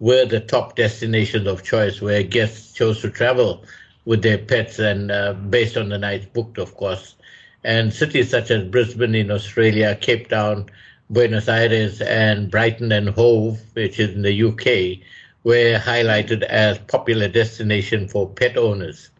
were 0.00 0.24
the 0.24 0.40
top 0.40 0.76
destinations 0.76 1.46
of 1.46 1.62
choice 1.62 2.00
where 2.00 2.22
guests 2.22 2.72
chose 2.72 3.00
to 3.02 3.10
travel 3.10 3.64
with 4.04 4.22
their 4.22 4.38
pets 4.38 4.78
and 4.78 5.10
uh, 5.10 5.34
based 5.34 5.76
on 5.76 5.88
the 5.88 5.98
nights 5.98 6.26
booked, 6.26 6.58
of 6.58 6.74
course. 6.74 7.16
And 7.64 7.92
cities 7.92 8.30
such 8.30 8.50
as 8.50 8.64
Brisbane 8.64 9.14
in 9.14 9.30
Australia, 9.30 9.96
Cape 10.00 10.28
Town, 10.28 10.66
Buenos 11.10 11.48
Aires, 11.48 12.00
and 12.02 12.50
Brighton 12.50 12.92
and 12.92 13.08
Hove, 13.08 13.60
which 13.72 13.98
is 13.98 14.14
in 14.14 14.22
the 14.22 14.42
UK, 14.42 15.02
were 15.44 15.78
highlighted 15.78 16.42
as 16.42 16.78
popular 16.78 17.28
destination 17.28 18.08
for 18.08 18.28
pet 18.28 18.56
owners. 18.56 19.10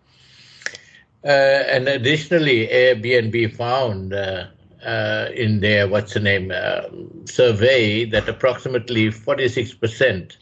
Uh, 1.25 1.65
and 1.71 1.89
additionally, 1.89 2.69
Airbnb 2.69 3.57
found 3.57 4.13
uh, 4.13 4.47
uh, 4.85 5.29
in 5.35 5.61
their 5.61 5.89
what's 5.89 6.13
the 6.13 6.21
name 6.21 6.53
uh, 6.55 6.83
survey 7.25 8.05
that 8.05 8.29
approximately 8.29 9.09
46% 9.09 10.37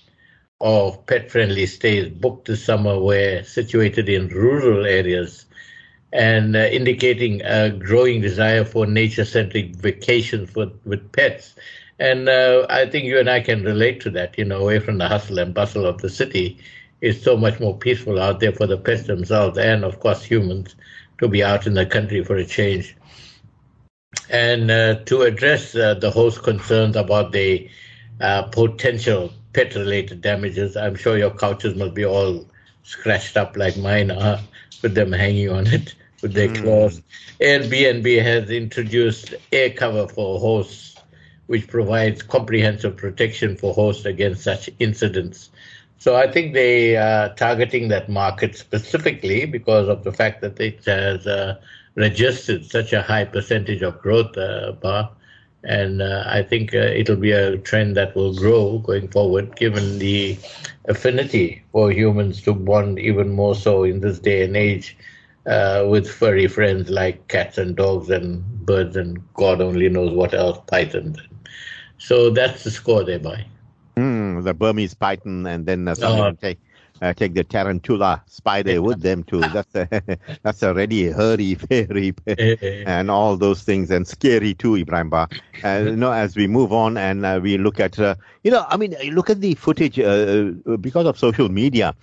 of 0.61 1.07
pet-friendly 1.07 1.67
stays 1.67 2.09
booked 2.09 2.47
this 2.47 2.65
summer 2.65 2.99
were 2.99 3.43
situated 3.45 4.09
in 4.09 4.29
rural 4.29 4.87
areas 4.87 5.47
and 6.13 6.55
uh, 6.55 6.61
indicating 6.61 7.41
a 7.43 7.71
growing 7.71 8.21
desire 8.21 8.65
for 8.65 8.87
nature-centric 8.87 9.77
vacations 9.77 10.51
for, 10.51 10.71
with 10.85 11.11
pets. 11.13 11.55
And 11.99 12.29
uh, 12.29 12.67
I 12.69 12.87
think 12.87 13.05
you 13.05 13.19
and 13.19 13.31
I 13.31 13.41
can 13.41 13.65
relate 13.65 14.01
to 14.03 14.11
that, 14.11 14.37
you 14.37 14.45
know, 14.45 14.61
away 14.61 14.79
from 14.79 14.99
the 14.99 15.09
hustle 15.09 15.39
and 15.39 15.55
bustle 15.55 15.87
of 15.87 16.03
the 16.03 16.11
city. 16.11 16.59
It's 17.01 17.23
so 17.23 17.37
much 17.37 17.61
more 17.61 17.77
peaceful 17.77 18.21
out 18.21 18.41
there 18.41 18.53
for 18.53 18.67
the 18.67 18.77
pets 18.77 19.05
themselves 19.05 19.57
and, 19.59 19.85
of 19.85 20.01
course, 20.01 20.23
humans 20.23 20.75
to 21.19 21.29
be 21.29 21.43
out 21.43 21.67
in 21.67 21.75
the 21.75 21.87
country 21.87 22.23
for 22.23 22.37
a 22.37 22.45
change. 22.45 22.95
And 24.29 24.71
uh, 24.71 24.97
to 25.07 25.23
address 25.23 25.75
uh, 25.75 25.95
the 25.95 26.11
host 26.11 26.43
concerns 26.43 26.97
about 26.97 27.33
the 27.33 27.69
uh, 28.21 28.43
potential 28.43 29.33
pet 29.53 29.75
related 29.75 30.21
damages. 30.21 30.77
I'm 30.77 30.95
sure 30.95 31.17
your 31.17 31.31
couches 31.31 31.75
must 31.75 31.95
be 31.95 32.05
all 32.05 32.47
scratched 32.83 33.37
up 33.37 33.57
like 33.57 33.77
mine 33.77 34.11
are 34.11 34.41
with 34.83 34.95
them 34.95 35.13
hanging 35.13 35.49
on 35.49 35.67
it 35.69 35.95
with 36.23 36.33
their 36.33 36.49
mm. 36.49 36.63
claws. 36.63 37.03
Airbnb 37.41 38.23
has 38.23 38.51
introduced 38.51 39.35
AirCover 39.53 40.11
for 40.11 40.39
hosts, 40.39 40.97
which 41.47 41.69
provides 41.69 42.23
comprehensive 42.23 42.97
protection 42.97 43.57
for 43.57 43.75
hosts 43.75 44.05
against 44.05 44.43
such 44.43 44.71
incidents. 44.79 45.51
So 45.99 46.17
I 46.17 46.31
think 46.31 46.55
they 46.55 46.97
are 46.97 47.35
targeting 47.35 47.89
that 47.89 48.09
market 48.09 48.57
specifically 48.57 49.45
because 49.47 49.89
of 49.89 50.05
the 50.05 50.13
fact 50.13 50.41
that 50.41 50.59
it 50.61 50.85
has 50.87 51.27
uh, 51.27 51.61
registered 51.95 52.65
such 52.65 52.93
a 52.93 53.03
high 53.03 53.25
percentage 53.25 53.83
of 53.83 54.01
growth, 54.01 54.37
uh, 54.37 54.73
bar 54.73 55.11
and 55.65 56.03
uh, 56.03 56.25
I 56.27 56.43
think 56.43 56.75
uh, 56.75 56.79
it'll 56.79 57.17
be 57.17 57.33
a 57.33 57.59
trend 57.59 57.97
that 57.97 58.15
will 58.17 58.35
grow 58.35 58.79
going 58.79 59.09
forward, 59.09 59.57
given 59.57 59.99
the 59.99 60.37
affinity 60.87 61.63
for 61.71 61.93
humans 61.93 62.43
to 62.43 62.53
bond 62.53 62.99
even 62.99 63.31
more 63.31 63.55
so 63.55 63.85
in 63.85 64.01
this 64.01 64.19
day 64.19 64.43
and 64.45 64.57
age 64.57 64.97
uh, 65.47 65.87
with 65.89 66.09
furry 66.11 66.47
friends 66.47 66.91
like 66.91 67.29
cats 67.29 67.59
and 67.59 67.77
dogs 67.77 68.11
and 68.11 68.45
birds 68.65 68.97
and 68.97 69.21
God 69.35 69.61
only 69.61 69.89
knows 69.89 70.13
what 70.13 70.35
else, 70.35 70.59
pythons. 70.67 71.19
So 71.99 72.31
that's 72.31 72.65
the 72.65 72.71
score 72.71 73.05
there, 73.05 73.19
by. 73.19 73.45
Mm, 73.97 74.43
the 74.45 74.55
Burmese 74.55 74.95
python, 74.95 75.47
and 75.47 75.67
then 75.67 75.87
uh, 75.87 75.95
oh. 76.03 76.33
take 76.33 76.59
uh, 77.03 77.13
take 77.13 77.35
the 77.35 77.45
tarantula 77.45 78.23
spider 78.27 78.81
with 78.81 79.03
them 79.03 79.25
too. 79.25 79.41
That's 79.53 79.75
a, 79.75 80.19
that's 80.43 80.63
already 80.63 81.11
hairy, 81.11 81.57
fairy, 81.57 82.15
and 82.87 83.11
all 83.11 83.37
those 83.37 83.63
things, 83.63 83.91
and 83.91 84.07
scary 84.07 84.55
too, 84.55 84.77
Ebrahim 84.77 85.11
Ba. 85.11 85.29
Uh, 85.65 85.83
you 85.85 85.97
know, 85.97 86.13
as 86.13 86.37
we 86.37 86.47
move 86.47 86.73
on 86.73 86.97
and 86.97 87.27
uh, 87.27 87.41
we 87.43 87.59
look 87.59 87.81
at, 87.81 87.99
uh, 87.99 88.15
you 88.45 88.51
know, 88.51 88.65
I 88.69 88.77
mean, 88.77 88.95
look 89.11 89.31
at 89.31 89.41
the 89.41 89.55
footage 89.57 89.99
uh, 89.99 90.53
uh, 90.67 90.77
because 90.77 91.07
of 91.07 91.19
social 91.19 91.49
media. 91.49 91.95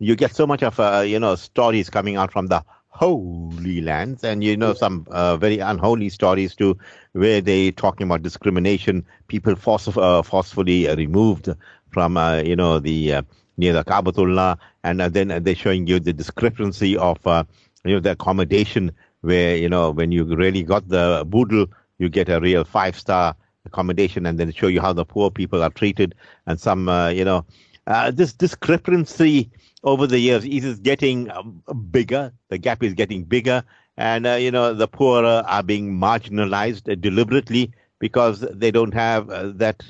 You 0.00 0.16
get 0.16 0.34
so 0.34 0.46
much 0.46 0.62
of, 0.62 0.78
uh, 0.78 1.04
you 1.06 1.18
know, 1.18 1.36
stories 1.36 1.88
coming 1.88 2.16
out 2.16 2.32
from 2.32 2.48
the 2.48 2.64
holy 2.98 3.80
lands. 3.80 4.24
And 4.24 4.42
you 4.44 4.56
know 4.56 4.74
some 4.74 5.06
uh, 5.10 5.36
very 5.36 5.58
unholy 5.60 6.08
stories 6.10 6.54
too 6.56 6.76
where 7.12 7.40
they 7.40 7.70
talking 7.70 8.06
about 8.06 8.22
discrimination 8.22 9.06
people 9.28 9.54
force, 9.56 9.88
uh, 9.96 10.22
forcefully 10.22 10.88
removed 10.94 11.48
from 11.90 12.16
uh, 12.16 12.38
you 12.38 12.56
know 12.56 12.78
the 12.80 13.22
near 13.56 13.72
the 13.72 13.84
Kaabatullah, 13.84 14.58
and 14.84 15.00
uh, 15.00 15.08
then 15.08 15.28
they're 15.44 15.54
showing 15.54 15.86
you 15.86 16.00
the 16.00 16.12
discrepancy 16.12 16.96
of 16.96 17.24
uh, 17.26 17.44
you 17.84 17.94
know 17.94 18.00
the 18.00 18.12
accommodation 18.12 18.92
where 19.20 19.56
you 19.56 19.68
know 19.68 19.90
when 19.90 20.12
you 20.12 20.24
really 20.36 20.62
got 20.62 20.88
the 20.88 21.24
boodle, 21.26 21.66
you 21.98 22.08
get 22.08 22.28
a 22.28 22.40
real 22.40 22.64
five 22.64 22.98
star 22.98 23.34
accommodation, 23.64 24.26
and 24.26 24.38
then 24.38 24.52
show 24.52 24.68
you 24.68 24.80
how 24.80 24.92
the 24.92 25.04
poor 25.04 25.30
people 25.30 25.62
are 25.62 25.70
treated, 25.70 26.14
and 26.46 26.60
some 26.60 26.88
uh, 26.88 27.08
you 27.08 27.24
know 27.24 27.44
uh, 27.86 28.10
this 28.10 28.32
discrepancy 28.32 29.50
over 29.84 30.06
the 30.06 30.18
years 30.18 30.44
is 30.44 30.78
getting 30.78 31.30
um, 31.30 31.62
bigger. 31.90 32.32
The 32.48 32.58
gap 32.58 32.82
is 32.82 32.94
getting 32.94 33.24
bigger, 33.24 33.62
and 33.96 34.26
uh, 34.26 34.32
you 34.34 34.50
know 34.50 34.74
the 34.74 34.88
poor 34.88 35.24
are 35.24 35.62
being 35.62 35.98
marginalized 35.98 37.00
deliberately 37.00 37.72
because 37.98 38.40
they 38.40 38.70
don't 38.70 38.94
have 38.94 39.30
uh, 39.30 39.52
that 39.56 39.82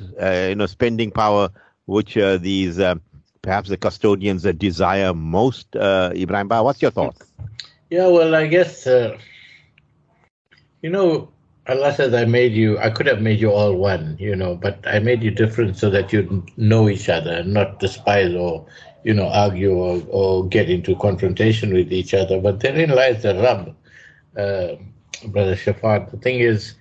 you 0.51 0.55
know 0.55 0.67
spending 0.67 1.11
power 1.11 1.51
which 1.87 2.15
these 2.41 2.79
perhaps 3.43 3.69
the 3.69 3.77
custodians 3.77 4.43
desire 4.43 5.15
most. 5.15 5.75
Uh, 5.75 6.11
Ebrahim 6.15 6.49
Ba, 6.49 6.63
what's 6.63 6.83
your 6.83 6.91
thoughts? 6.91 7.25
Yeah, 7.91 8.07
well, 8.09 8.35
I 8.35 8.47
guess, 8.47 8.87
uh, 8.87 9.17
you 10.83 10.91
know, 10.91 11.31
Allah 11.67 11.95
says 11.95 12.13
I 12.15 12.25
made 12.25 12.53
you, 12.53 12.79
I 12.79 12.91
could 12.91 13.07
have 13.07 13.23
made 13.23 13.41
you 13.41 13.51
all 13.51 13.75
one, 13.75 14.17
you 14.19 14.37
know, 14.37 14.55
but 14.55 14.87
I 14.87 14.99
made 14.99 15.23
you 15.23 15.31
different 15.31 15.77
so 15.77 15.91
that 15.91 16.13
you 16.13 16.45
know 16.57 16.89
each 16.89 17.09
other 17.09 17.33
and 17.33 17.55
not 17.55 17.79
despise 17.79 18.35
or, 18.35 18.67
you 19.09 19.15
know, 19.15 19.29
argue 19.29 19.73
or, 19.75 20.03
or 20.11 20.47
get 20.49 20.69
into 20.69 20.95
confrontation 20.97 21.73
with 21.73 21.91
each 21.93 22.13
other. 22.13 22.39
But 22.41 22.61
therein 22.61 22.91
lies 22.91 23.23
the 23.23 23.35
rub, 23.47 23.63
uh, 24.37 24.77
Brother 25.29 25.57
Shaafat. 25.57 26.11
The 26.11 26.19
thing 26.19 26.41
is, 26.41 26.75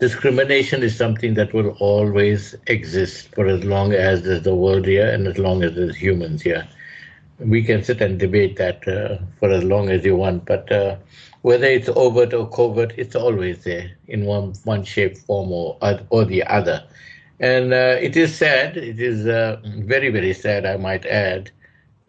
discrimination 0.00 0.82
is 0.82 0.96
something 0.96 1.34
that 1.34 1.52
will 1.54 1.70
always 1.78 2.56
exist 2.66 3.32
for 3.34 3.46
as 3.46 3.62
long 3.64 3.92
as 3.92 4.22
there's 4.24 4.42
the 4.42 4.54
world 4.56 4.86
here 4.86 5.08
and 5.08 5.28
as 5.28 5.38
long 5.38 5.62
as 5.62 5.76
there's 5.76 5.96
humans 5.96 6.42
here. 6.42 6.66
We 7.38 7.62
can 7.62 7.84
sit 7.84 8.00
and 8.02 8.18
debate 8.18 8.56
that 8.56 8.86
uh, 8.88 9.18
for 9.38 9.50
as 9.50 9.62
long 9.64 9.90
as 9.90 10.04
you 10.04 10.16
want, 10.16 10.46
but 10.46 10.70
uh, 10.72 10.96
whether 11.42 11.66
it's 11.66 11.88
overt 11.88 12.34
or 12.34 12.48
covert, 12.50 12.92
it's 12.96 13.14
always 13.14 13.62
there 13.64 13.92
in 14.08 14.24
one 14.26 14.54
one 14.64 14.82
shape, 14.84 15.16
form, 15.18 15.52
or 15.52 15.78
or 16.10 16.24
the 16.24 16.42
other. 16.44 16.82
And 17.38 17.72
uh, 17.72 17.96
it 18.08 18.16
is 18.16 18.34
sad. 18.34 18.76
It 18.76 19.00
is 19.00 19.26
uh, 19.26 19.60
very 19.64 20.10
very 20.10 20.34
sad, 20.34 20.66
I 20.66 20.76
might 20.76 21.06
add, 21.06 21.50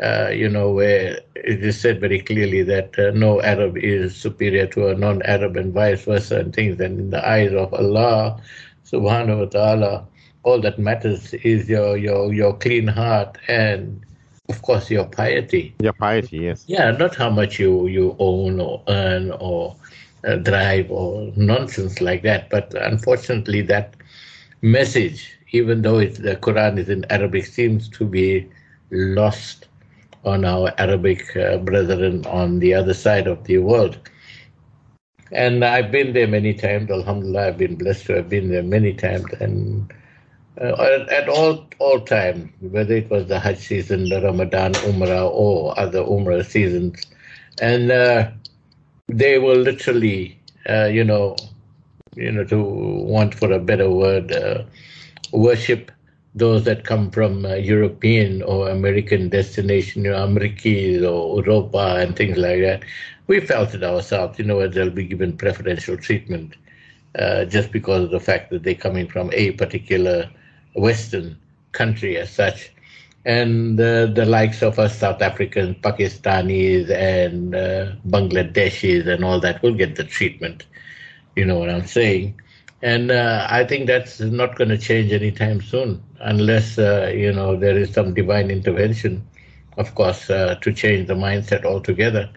uh, 0.02 0.30
you 0.34 0.50
know, 0.50 0.72
where 0.72 1.20
it 1.36 1.64
is 1.64 1.80
said 1.80 2.00
very 2.00 2.20
clearly 2.20 2.64
that 2.64 2.98
uh, 2.98 3.12
no 3.12 3.42
Arab 3.42 3.78
is 3.78 4.16
superior 4.16 4.66
to 4.68 4.88
a 4.88 4.96
non-Arab 4.96 5.56
and 5.58 5.74
vice 5.74 6.04
versa 6.06 6.40
and 6.40 6.56
things. 6.56 6.80
And 6.80 7.00
in 7.00 7.10
the 7.12 7.28
eyes 7.28 7.54
of 7.54 7.74
Allah, 7.74 8.42
subhanahu 8.84 9.40
wa 9.40 9.46
ta'ala, 9.46 10.08
all 10.44 10.60
that 10.62 10.80
matters 10.80 11.34
is 11.36 11.70
your, 11.70 11.98
your, 11.98 12.34
your 12.34 12.58
clean 12.58 12.88
heart 12.88 13.38
and, 13.48 14.02
of 14.50 14.62
course, 14.64 14.90
your 14.90 15.06
piety. 15.06 15.76
Your 15.80 15.94
piety, 15.94 16.40
yes. 16.40 16.64
Yeah, 16.68 16.90
not 16.92 17.16
how 17.16 17.30
much 17.30 17.60
you, 17.60 17.86
you 17.86 18.16
own 18.18 18.60
or 18.60 18.82
earn 18.88 19.32
or 19.40 19.76
uh, 20.28 20.38
drive 20.38 20.90
or 20.90 21.32
nonsense 21.36 22.02
like 22.02 22.24
that. 22.24 22.50
But 22.50 22.74
unfortunately, 22.74 23.62
that 23.64 23.96
message, 24.64 25.38
even 25.52 25.84
though 25.84 26.00
the 26.00 26.38
Quran 26.38 26.80
is 26.80 26.90
in 26.90 27.06
Arabic, 27.12 27.46
seems 27.46 27.88
to 27.90 28.06
be 28.06 28.50
lost 28.90 29.68
on 30.24 30.46
our 30.46 30.74
Arabic 30.78 31.36
uh, 31.36 31.58
brethren 31.58 32.26
on 32.28 32.60
the 32.60 32.74
other 32.74 32.94
side 32.94 33.28
of 33.28 33.44
the 33.46 33.58
world. 33.58 33.98
And 35.32 35.64
I've 35.64 35.92
been 35.92 36.14
there 36.14 36.28
many 36.28 36.54
times. 36.54 36.92
Alhamdulillah, 36.92 37.48
I've 37.48 37.58
been 37.58 37.76
blessed 37.76 38.06
to 38.08 38.16
have 38.18 38.30
been 38.30 38.50
there 38.50 38.64
many 38.64 38.94
times. 38.94 39.26
And 39.40 39.92
uh, 40.60 41.06
at, 41.10 41.30
all 41.30 41.66
all 41.80 42.02
time, 42.02 42.54
whether 42.60 42.96
it 42.96 43.10
was 43.10 43.28
the 43.28 43.40
Hajj 43.40 43.58
season, 43.58 44.10
the 44.10 44.22
Ramadan 44.22 44.74
Umrah, 44.74 45.30
or 45.32 45.78
other 45.80 46.02
Umrah 46.04 46.46
seasons, 46.46 47.06
and 47.62 47.92
uh, 47.92 48.30
they 49.08 49.40
were 49.40 49.56
literally, 49.56 50.38
uh, 50.70 50.86
you 50.86 51.04
know, 51.04 51.36
you 52.16 52.32
know, 52.32 52.44
to 52.44 52.62
want 52.62 53.34
for 53.34 53.52
a 53.52 53.60
better 53.60 53.90
word, 53.90 54.32
uh, 54.34 54.64
worship 55.32 55.92
those 56.34 56.64
that 56.64 56.86
come 56.86 57.12
from 57.12 57.46
uh, 57.46 57.56
European 57.56 58.42
or 58.44 58.70
American 58.70 59.30
destination, 59.30 60.06
you 60.06 60.12
know, 60.12 60.24
Americas 60.24 61.04
or 61.04 61.44
Europa 61.44 61.98
and 62.00 62.16
things 62.16 62.38
like 62.38 62.62
that, 62.62 62.84
we 63.28 63.40
felt 63.40 63.74
it 63.74 63.84
ourselves, 63.84 64.40
you 64.40 64.46
know, 64.46 64.66
they'll 64.68 64.90
be 64.90 65.06
given 65.06 65.36
preferential 65.38 65.98
treatment 65.98 66.56
uh, 67.18 67.46
just 67.46 67.72
because 67.72 68.04
of 68.06 68.12
the 68.12 68.20
fact 68.20 68.50
that 68.50 68.64
they're 68.64 68.76
coming 68.76 69.08
from 69.08 69.30
a 69.34 69.52
particular 69.52 70.30
Western 70.76 71.38
country 71.74 72.18
as 72.18 72.30
such. 72.32 72.72
And 73.26 73.80
uh, 73.80 74.08
the 74.08 74.26
likes 74.26 74.64
of 74.64 74.80
us 74.80 74.98
South 74.98 75.22
Africans, 75.22 75.78
Pakistanis, 75.78 76.90
and 76.90 77.54
uh, 77.54 77.92
Bangladeshis 78.08 79.06
and 79.08 79.24
all 79.24 79.40
that 79.42 79.62
will 79.62 79.76
get 79.76 79.96
the 79.96 80.04
treatment. 80.04 80.66
You 81.36 81.46
know 81.46 81.60
what 81.60 81.70
I'm 81.70 81.86
saying? 81.86 82.41
And 82.84 83.12
uh, 83.12 83.48
I 83.50 83.64
think 83.64 83.88
that's 83.88 84.20
not 84.20 84.56
going 84.56 84.70
to 84.70 84.78
change 84.78 85.12
anytime 85.12 85.62
soon, 85.62 86.02
unless 86.20 86.78
uh, 86.80 87.12
you 87.16 87.32
know 87.32 87.56
there 87.56 87.78
is 87.78 87.94
some 87.94 88.14
divine 88.14 88.50
intervention, 88.50 89.28
of 89.78 89.94
course, 89.96 90.30
uh, 90.30 90.56
to 90.62 90.74
change 90.74 91.08
the 91.08 91.14
mindset 91.14 91.64
altogether. 91.64 92.30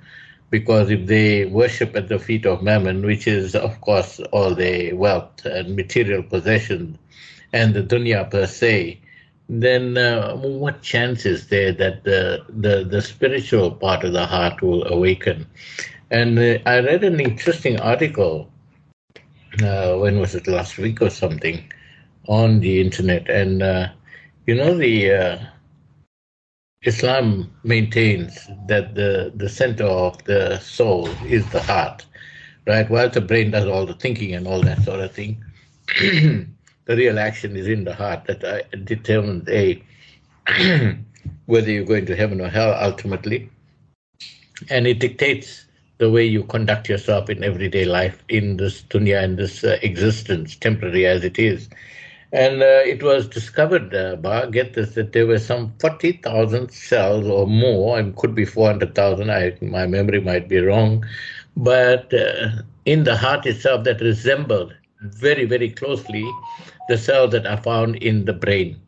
Because 0.51 0.91
if 0.91 1.07
they 1.07 1.47
worship 1.47 1.97
at 1.97 2.09
the 2.09 2.19
feet 2.19 2.47
of 2.47 2.63
Mammon, 2.63 3.05
which 3.07 3.27
is 3.27 3.55
of 3.55 3.81
course 3.81 4.21
all 4.33 4.55
the 4.55 4.93
wealth 4.93 5.45
and 5.47 5.77
material 5.77 6.23
possessions, 6.23 6.99
and 7.53 7.75
the 7.75 7.83
dunya 7.83 8.31
per 8.31 8.47
se, 8.47 9.01
then 9.49 9.97
uh, 9.97 10.37
what 10.37 10.83
chance 10.83 11.25
is 11.25 11.49
there 11.49 11.73
that 11.73 12.05
the, 12.05 12.45
the 12.49 12.85
the 12.85 13.01
spiritual 13.03 13.71
part 13.71 14.05
of 14.05 14.13
the 14.13 14.27
heart 14.27 14.61
will 14.63 14.85
awaken? 14.93 15.47
And 16.11 16.39
uh, 16.39 16.59
I 16.67 16.81
read 16.81 17.03
an 17.03 17.19
interesting 17.19 17.81
article 17.81 18.51
uh, 19.63 19.97
when 19.97 20.19
was 20.19 20.35
it 20.35 20.47
last 20.47 20.79
week 20.79 21.01
or 21.03 21.11
something 21.11 21.63
on 22.27 22.61
the 22.61 22.81
internet. 22.81 23.29
And 23.29 23.63
uh, 23.63 23.89
you 24.47 24.55
know 24.55 24.77
the 24.77 25.13
uh, 25.13 25.39
islam 26.83 27.51
maintains 27.63 28.49
that 28.69 28.95
the 28.95 29.33
the 29.35 29.49
center 29.49 29.85
of 29.85 30.23
the 30.25 30.59
soul 30.59 31.09
is 31.27 31.49
the 31.51 31.63
heart 31.63 32.05
right? 32.67 32.89
While 32.89 33.11
the 33.11 33.21
brain 33.21 33.51
does 33.51 33.67
all 33.67 33.87
the 33.87 33.95
thinking 33.95 34.35
and 34.35 34.47
all 34.47 34.63
that 34.63 34.83
sort 34.83 35.01
of 35.01 35.13
thing 35.13 35.43
the 36.87 36.97
real 36.97 37.19
action 37.19 37.57
is 37.57 37.69
in 37.69 37.85
the 37.85 37.95
heart 37.95 38.25
that 38.27 38.45
uh, 38.45 38.63
determines 38.85 39.49
a 39.49 39.83
whether 41.47 41.71
you're 41.71 41.85
going 41.85 42.07
to 42.07 42.17
heaven 42.17 42.41
or 42.41 42.49
hell 42.49 42.75
ultimately. 42.81 43.51
And 44.71 44.87
it 44.87 44.99
dictates 44.99 45.64
the 46.05 46.11
way 46.17 46.27
you 46.27 46.45
conduct 46.45 46.91
yourself 46.91 47.31
in 47.31 47.43
everyday 47.45 47.87
life 47.87 48.23
in 48.29 48.59
this 48.59 48.83
dunya 48.83 49.25
and 49.25 49.39
this 49.39 49.65
uh, 49.65 49.79
existence, 49.83 50.55
temporary 50.57 51.07
as 51.07 51.25
it 51.25 51.39
is. 51.39 51.71
And 52.33 52.63
uh, 52.63 52.83
it 52.85 53.03
was 53.03 53.29
discovered, 53.29 53.95
uh, 53.95 54.17
Ba, 54.17 54.49
get 54.51 54.75
this, 54.75 54.95
that 54.97 55.13
there 55.13 55.27
were 55.27 55.39
some 55.39 55.73
40,000 55.81 56.71
cells 56.71 57.27
or 57.27 57.47
more, 57.47 57.99
and 57.99 58.17
could 58.17 58.35
be 58.35 58.45
400,000, 58.45 59.71
my 59.71 59.87
memory 59.87 60.21
might 60.21 60.49
be 60.49 60.59
wrong, 60.59 61.05
but 61.57 62.13
uh, 62.13 62.51
in 62.85 63.05
the 63.05 63.17
heart 63.17 63.47
itself 63.47 63.85
that 63.85 64.01
resembled 64.03 64.75
very, 65.01 65.47
very 65.47 65.71
closely 65.71 66.25
the 66.89 66.99
cells 66.99 67.33
that 67.33 67.47
are 67.47 67.63
found 67.63 67.97
in 67.97 68.27
the 68.27 68.35
brain, 68.35 68.79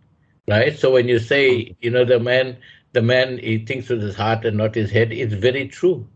right? 0.48 0.78
So 0.78 0.92
when 0.92 1.08
you 1.08 1.18
say, 1.18 1.74
you 1.80 1.90
know, 1.90 2.04
the 2.04 2.20
man, 2.20 2.58
the 2.92 3.00
man, 3.02 3.38
he 3.38 3.64
thinks 3.64 3.88
with 3.88 4.02
his 4.02 4.16
heart 4.16 4.44
and 4.44 4.58
not 4.58 4.74
his 4.74 4.90
head, 4.90 5.12
it's 5.12 5.34
very 5.34 5.66
true 5.68 6.06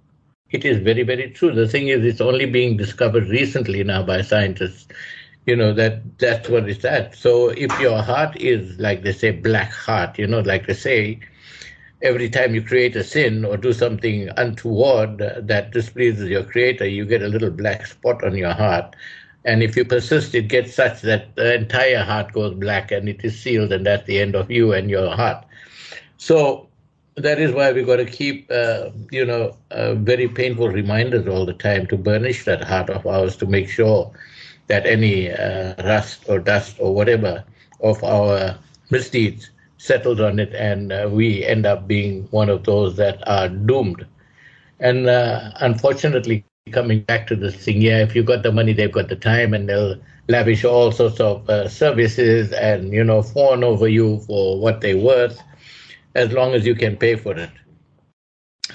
it 0.51 0.65
is 0.65 0.79
very, 0.79 1.03
very 1.03 1.31
true. 1.31 1.53
The 1.53 1.69
thing 1.69 1.89
is, 1.89 2.05
it's 2.05 2.21
only 2.21 2.47
being 2.47 2.77
discovered 2.77 3.29
recently 3.29 3.85
now 3.85 4.03
by 4.03 4.23
scientists. 4.23 4.89
You 5.47 5.57
know 5.57 5.73
that 5.75 6.19
that's 6.19 6.49
what 6.49 6.69
it's 6.69 6.85
at. 6.85 7.15
So 7.17 7.49
if 7.51 7.79
your 7.81 8.03
heart 8.03 8.37
is 8.37 8.79
like 8.79 9.03
they 9.03 9.13
say 9.13 9.31
black 9.33 9.73
heart, 9.73 10.19
you 10.19 10.27
know, 10.27 10.41
like 10.41 10.67
they 10.67 10.75
say, 10.75 11.21
every 12.03 12.29
time 12.29 12.55
you 12.55 12.63
create 12.63 12.97
a 12.97 13.05
sin 13.05 13.45
or 13.45 13.57
do 13.57 13.73
something 13.73 14.29
untoward 14.37 15.19
that 15.19 15.73
displeases 15.73 16.29
your 16.29 16.45
creator, 16.45 16.87
you 16.87 17.05
get 17.05 17.23
a 17.23 17.29
little 17.29 17.51
black 17.51 17.87
spot 17.87 18.25
on 18.25 18.37
your 18.37 18.53
heart. 18.53 18.95
And 19.45 19.63
if 19.63 19.77
you 19.77 19.85
persist, 19.85 20.35
it 20.35 20.49
gets 20.49 20.75
such 20.75 21.03
that 21.03 21.37
the 21.37 21.55
entire 21.55 22.05
heart 22.05 22.33
goes 22.33 22.55
black 22.55 22.93
and 22.93 23.09
it 23.09 23.25
is 23.25 23.41
sealed, 23.41 23.73
and 23.73 23.87
that's 23.87 24.07
the 24.07 24.21
end 24.21 24.35
of 24.37 24.51
you 24.51 24.73
and 24.73 24.91
your 24.91 25.15
heart. 25.15 25.45
So 26.19 26.70
that 27.17 27.39
is 27.39 27.53
why 27.53 27.73
we've 27.73 27.87
got 27.87 27.97
to 27.97 28.05
keep, 28.05 28.51
uh, 28.51 28.91
you 29.11 29.25
know, 29.25 29.57
uh, 29.71 29.95
very 29.95 30.29
painful 30.29 30.69
reminders 30.69 31.27
all 31.27 31.45
the 31.47 31.53
time 31.55 31.87
to 31.87 31.97
burnish 31.97 32.45
that 32.45 32.65
heart 32.65 32.91
of 32.91 33.07
ours 33.07 33.37
to 33.37 33.47
make 33.47 33.69
sure 33.69 34.11
that 34.69 34.87
any 34.87 35.31
uh, 35.31 35.75
rust 35.85 36.25
or 36.29 36.39
dust 36.39 36.77
or 36.79 36.95
whatever 36.95 37.45
of 37.83 38.03
our 38.05 38.57
misdeeds 38.91 39.51
settles 39.79 40.21
on 40.21 40.39
it, 40.39 40.53
and 40.55 40.93
uh, 40.93 41.09
we 41.11 41.45
end 41.45 41.67
up 41.67 41.87
being 41.89 42.27
one 42.31 42.49
of 42.49 42.65
those 42.65 42.97
that 42.97 43.23
are 43.27 43.49
doomed. 43.49 44.05
And 44.81 45.09
uh, 45.09 45.51
unfortunately, 45.61 46.45
coming 46.45 46.73
back 46.73 47.01
to 47.01 47.11
this 47.13 47.33
thing, 47.33 47.55
yeah, 47.55 47.75
if 47.75 47.91
you've 47.91 47.99
got 47.99 48.17
the 48.17 48.27
money, 48.27 48.51
they've 48.51 48.69
got 48.71 48.87
the 48.87 48.95
time, 48.95 49.37
and 49.37 49.51
they'll 49.53 49.79
lavish 50.19 50.65
all 50.65 50.91
sorts 50.91 51.19
of 51.21 51.49
uh, 51.49 51.67
services 51.69 52.53
and 52.53 52.93
you 52.93 53.03
know 53.05 53.23
fawn 53.23 53.63
over 53.65 53.89
you 53.89 54.19
for 54.27 54.61
what 54.61 54.81
they're 54.81 54.97
worth 54.99 55.43
as 56.15 56.33
long 56.33 56.55
as 56.55 56.67
you 56.67 56.75
can 56.75 56.97
pay 56.97 57.17
for 57.17 57.37
it. 57.37 57.51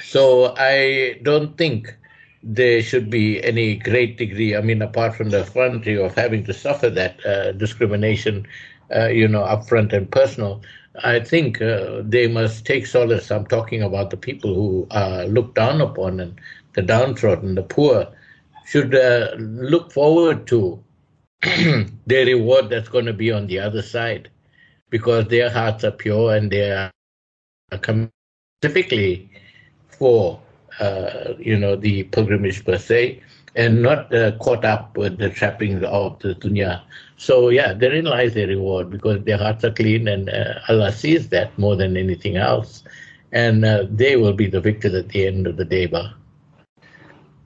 So 0.02 0.54
I 0.58 1.20
don't 1.24 1.58
think 1.58 1.96
there 2.44 2.82
should 2.82 3.10
be 3.10 3.44
any 3.44 3.76
great 3.76 4.18
degree, 4.18 4.56
I 4.56 4.62
mean, 4.62 4.82
apart 4.82 5.16
from 5.16 5.30
the 5.32 5.42
effrontery 5.42 5.98
of 5.98 6.16
having 6.16 6.44
to 6.46 6.54
suffer 6.54 6.90
that 6.92 7.26
uh, 7.26 7.52
discrimination, 7.54 8.46
uh, 8.96 9.08
you 9.08 9.28
know, 9.28 9.42
upfront 9.42 9.94
and 9.94 10.10
personal, 10.12 10.62
I 11.04 11.20
think 11.20 11.62
uh, 11.62 12.02
they 12.04 12.28
must 12.28 12.66
take 12.66 12.86
solace. 12.86 13.32
I'm 13.32 13.46
talking 13.48 13.82
about 13.82 14.12
the 14.12 14.18
people 14.18 14.54
who 14.54 14.88
are 14.92 15.26
looked 15.26 15.56
down 15.56 15.82
upon 15.82 16.20
and 16.20 16.40
the 16.74 16.82
downtrodden, 16.82 17.56
the 17.56 17.64
poor, 17.64 18.08
should 18.66 18.96
uh, 18.96 19.32
look 19.38 19.92
forward 19.92 20.48
to 20.48 20.84
their 22.06 22.26
reward 22.26 22.70
that's 22.70 22.90
going 22.90 23.06
to 23.06 23.14
be 23.14 23.32
on 23.32 23.48
the 23.48 23.60
other 23.60 23.82
side 23.82 24.30
because 24.90 25.28
their 25.28 25.50
hearts 25.50 25.84
are 25.84 25.92
pure 25.92 26.36
and 26.36 26.52
they 26.52 26.72
are 26.72 26.95
specifically 27.72 29.30
for 29.88 30.40
uh, 30.80 31.34
you 31.40 31.58
know 31.58 31.76
the 31.76 32.04
pilgrimage 32.04 32.64
per 32.66 32.78
se, 32.78 33.22
and 33.56 33.82
not 33.82 34.14
uh, 34.14 34.38
caught 34.40 34.66
up 34.66 34.98
with 34.98 35.18
the 35.18 35.30
trappings 35.30 35.84
of 35.84 36.20
the 36.20 36.36
dunya. 36.36 36.82
So 37.18 37.50
yeah, 37.50 37.74
therein 37.74 38.06
lies 38.06 38.34
the 38.34 38.46
reward 38.46 38.90
because 38.90 39.24
their 39.24 39.38
hearts 39.38 39.64
are 39.64 39.72
clean, 39.72 40.08
and 40.08 40.30
uh, 40.30 40.60
Allah 40.70 40.92
sees 40.92 41.30
that 41.30 41.58
more 41.58 41.76
than 41.76 41.98
anything 41.98 42.36
else, 42.36 42.84
and 43.32 43.64
uh, 43.64 43.86
they 43.90 44.18
will 44.18 44.34
be 44.34 44.48
the 44.48 44.62
victors 44.62 44.94
at 44.94 45.10
the 45.10 45.28
end 45.28 45.48
of 45.48 45.58
the 45.58 45.66
day. 45.66 45.86
Bah. 45.86 46.12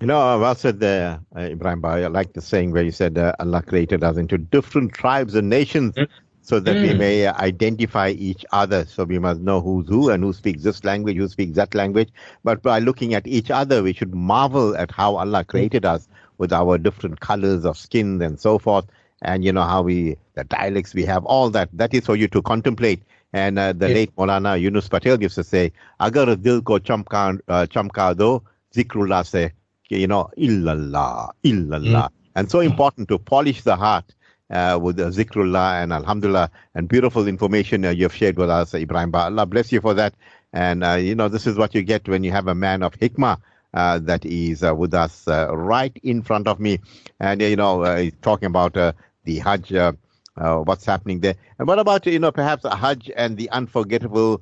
You 0.02 0.08
know, 0.08 0.40
well 0.40 0.56
said 0.56 0.80
there, 0.80 1.20
uh, 1.36 1.40
Ebrahim 1.40 1.82
Bhai. 1.82 2.06
I 2.06 2.08
like 2.08 2.32
the 2.32 2.42
saying 2.42 2.72
where 2.72 2.84
you 2.84 2.92
said 2.92 3.18
uh, 3.18 3.34
Allah 3.40 3.62
created 3.62 4.02
us 4.02 4.16
into 4.16 4.38
different 4.38 4.94
tribes 4.94 5.36
and 5.36 5.50
nations. 5.50 5.94
Mm-hmm 5.96 6.29
so 6.42 6.60
that 6.60 6.76
mm. 6.76 6.82
we 6.82 6.94
may 6.94 7.28
identify 7.28 8.10
each 8.10 8.46
other. 8.52 8.86
So 8.86 9.04
we 9.04 9.20
must 9.20 9.42
know 9.42 9.62
who's 9.62 9.88
who 9.88 10.10
and 10.10 10.24
who 10.24 10.34
speaks 10.34 10.64
this 10.64 10.84
language, 10.84 11.18
who 11.18 11.28
speaks 11.28 11.56
that 11.56 11.76
language. 11.76 12.10
But 12.44 12.62
by 12.62 12.80
looking 12.80 13.14
at 13.14 13.28
each 13.28 13.52
other, 13.52 13.84
we 13.84 13.94
should 13.94 14.16
marvel 14.16 14.76
at 14.76 14.92
how 14.92 15.16
Allah 15.16 15.44
created 15.44 15.86
us 15.86 16.08
with 16.38 16.54
our 16.54 16.78
different 16.78 17.20
colors 17.20 17.66
of 17.66 17.78
skin 17.78 18.22
and 18.22 18.40
so 18.40 18.58
forth. 18.58 18.86
And 19.22 19.44
you 19.44 19.52
know 19.52 19.64
how 19.64 19.82
we, 19.82 20.18
the 20.36 20.46
dialects 20.46 20.94
we 20.94 21.04
have, 21.06 21.26
all 21.26 21.50
that. 21.50 21.70
That 21.74 21.94
is 21.94 22.06
for 22.06 22.16
you 22.16 22.28
to 22.30 22.42
contemplate 22.42 23.04
And 23.34 23.60
uh, 23.60 23.74
the 23.74 23.90
late 23.90 24.16
Maulana 24.16 24.60
Yunus 24.60 24.90
Patel 24.90 25.22
used 25.22 25.36
to 25.36 25.44
say, 25.44 25.72
Agar 26.02 26.36
dil 26.36 26.62
ko 26.62 26.80
chamka, 26.80 27.40
uh, 27.48 27.68
chamka 27.68 28.18
do, 28.18 28.42
zikrullah 28.74 29.26
se, 29.26 29.52
you 29.90 30.08
know, 30.08 30.30
illallah, 30.38 31.32
illallah. 31.44 32.08
Mm. 32.08 32.12
And 32.36 32.50
so 32.50 32.60
important 32.60 33.08
to 33.10 33.20
polish 33.20 33.62
the 33.62 33.76
heart 33.76 34.16
uh, 34.50 34.80
with 34.82 34.98
the 34.98 35.06
zikrullah 35.06 35.84
and 35.84 35.94
alhamdulillah 35.94 36.50
and 36.76 36.88
beautiful 36.88 37.28
information 37.28 37.86
uh, 37.86 37.90
you've 37.90 38.14
shared 38.14 38.38
with 38.38 38.50
us, 38.50 38.74
Ebrahim 38.74 39.12
Ba. 39.12 39.20
Allah 39.20 39.46
bless 39.46 39.72
you 39.72 39.82
for 39.82 39.94
that. 39.94 40.14
And, 40.54 40.84
uh, 40.84 40.94
you 40.94 41.16
know, 41.16 41.28
this 41.28 41.46
is 41.46 41.58
what 41.58 41.76
you 41.76 41.84
get 41.84 42.08
when 42.08 42.24
you 42.24 42.32
have 42.32 42.48
a 42.48 42.56
man 42.56 42.82
of 42.82 42.94
hikmah 42.94 43.40
uh, 43.74 44.00
that 44.00 44.26
is 44.26 44.64
uh, 44.64 44.74
with 44.74 44.94
us 44.94 45.28
uh, 45.28 45.56
right 45.56 45.96
in 46.02 46.24
front 46.24 46.48
of 46.48 46.60
me. 46.60 46.80
And, 47.20 47.42
you 47.42 47.56
know, 47.56 47.84
he's 47.96 48.14
talking 48.22 48.48
about 48.48 48.74
the 48.74 49.40
Hajj, 49.40 49.72
what's 50.36 50.86
happening 50.86 51.20
there. 51.20 51.36
And 51.60 51.68
what 51.68 51.78
about, 51.78 52.06
you 52.08 52.18
know, 52.18 52.32
perhaps 52.32 52.66
a 52.66 52.76
Hajj 52.76 53.12
and 53.16 53.38
the 53.38 53.50
unforgettable 53.52 54.42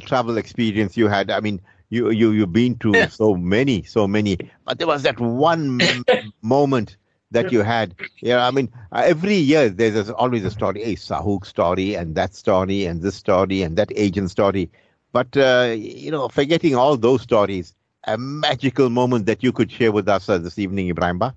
travel 0.00 0.36
experience 0.36 0.96
you 0.96 1.08
had? 1.08 1.30
I 1.30 1.40
mean, 1.40 1.62
you, 1.88 2.10
you, 2.10 2.32
you've 2.32 2.52
been 2.52 2.76
to 2.80 3.08
so 3.08 3.34
many, 3.34 3.84
so 3.84 4.06
many, 4.06 4.36
but 4.64 4.78
there 4.78 4.88
was 4.88 5.04
that 5.04 5.18
one 5.18 5.80
moment 6.42 6.96
that 7.30 7.52
you 7.52 7.62
had. 7.62 7.94
Yeah, 8.20 8.46
I 8.46 8.50
mean, 8.50 8.70
uh, 8.92 9.02
every 9.04 9.34
year 9.34 9.68
there's 9.68 10.10
always 10.10 10.44
a 10.44 10.50
story, 10.50 10.82
a 10.82 10.94
Sahuk 10.96 11.44
story, 11.44 11.94
and 11.94 12.14
that 12.14 12.34
story, 12.34 12.84
and 12.84 13.02
this 13.02 13.14
story, 13.14 13.62
and 13.62 13.76
that 13.76 13.92
agent 13.96 14.30
story. 14.30 14.70
But, 15.12 15.36
uh, 15.36 15.74
you 15.76 16.10
know, 16.10 16.28
forgetting 16.28 16.74
all 16.74 16.96
those 16.96 17.22
stories, 17.22 17.74
a 18.04 18.16
magical 18.16 18.90
moment 18.90 19.26
that 19.26 19.42
you 19.42 19.52
could 19.52 19.70
share 19.70 19.92
with 19.92 20.08
us 20.08 20.28
uh, 20.28 20.38
this 20.38 20.58
evening, 20.58 20.88
Ebrahim 20.88 21.18
Ba? 21.18 21.34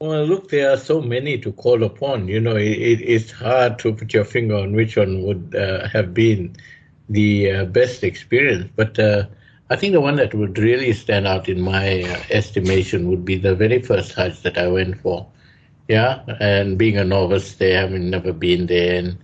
Well, 0.00 0.24
look, 0.24 0.48
there 0.48 0.70
are 0.70 0.78
so 0.78 1.00
many 1.02 1.38
to 1.38 1.52
call 1.52 1.82
upon. 1.82 2.28
You 2.28 2.40
know, 2.40 2.56
it, 2.56 3.00
it's 3.02 3.30
hard 3.30 3.78
to 3.80 3.92
put 3.92 4.14
your 4.14 4.24
finger 4.24 4.54
on 4.56 4.72
which 4.72 4.96
one 4.96 5.22
would 5.24 5.54
uh, 5.54 5.88
have 5.88 6.14
been 6.14 6.56
the 7.08 7.50
uh, 7.50 7.64
best 7.66 8.02
experience. 8.02 8.70
But 8.74 8.98
uh, 8.98 9.26
I 9.70 9.76
think 9.76 9.92
the 9.92 10.00
one 10.00 10.16
that 10.16 10.34
would 10.34 10.58
really 10.58 10.92
stand 10.92 11.26
out 11.26 11.48
in 11.48 11.60
my 11.60 12.02
uh, 12.02 12.22
estimation 12.30 13.08
would 13.08 13.24
be 13.24 13.36
the 13.36 13.54
very 13.54 13.80
first 13.80 14.12
Hajj 14.14 14.42
that 14.42 14.58
I 14.58 14.66
went 14.68 15.00
for. 15.00 15.26
Yeah, 15.88 16.22
and 16.40 16.76
being 16.78 16.98
a 16.98 17.04
novice 17.04 17.54
there, 17.54 17.80
having 17.80 18.10
never 18.10 18.32
been 18.32 18.66
there, 18.66 18.98
and 18.98 19.18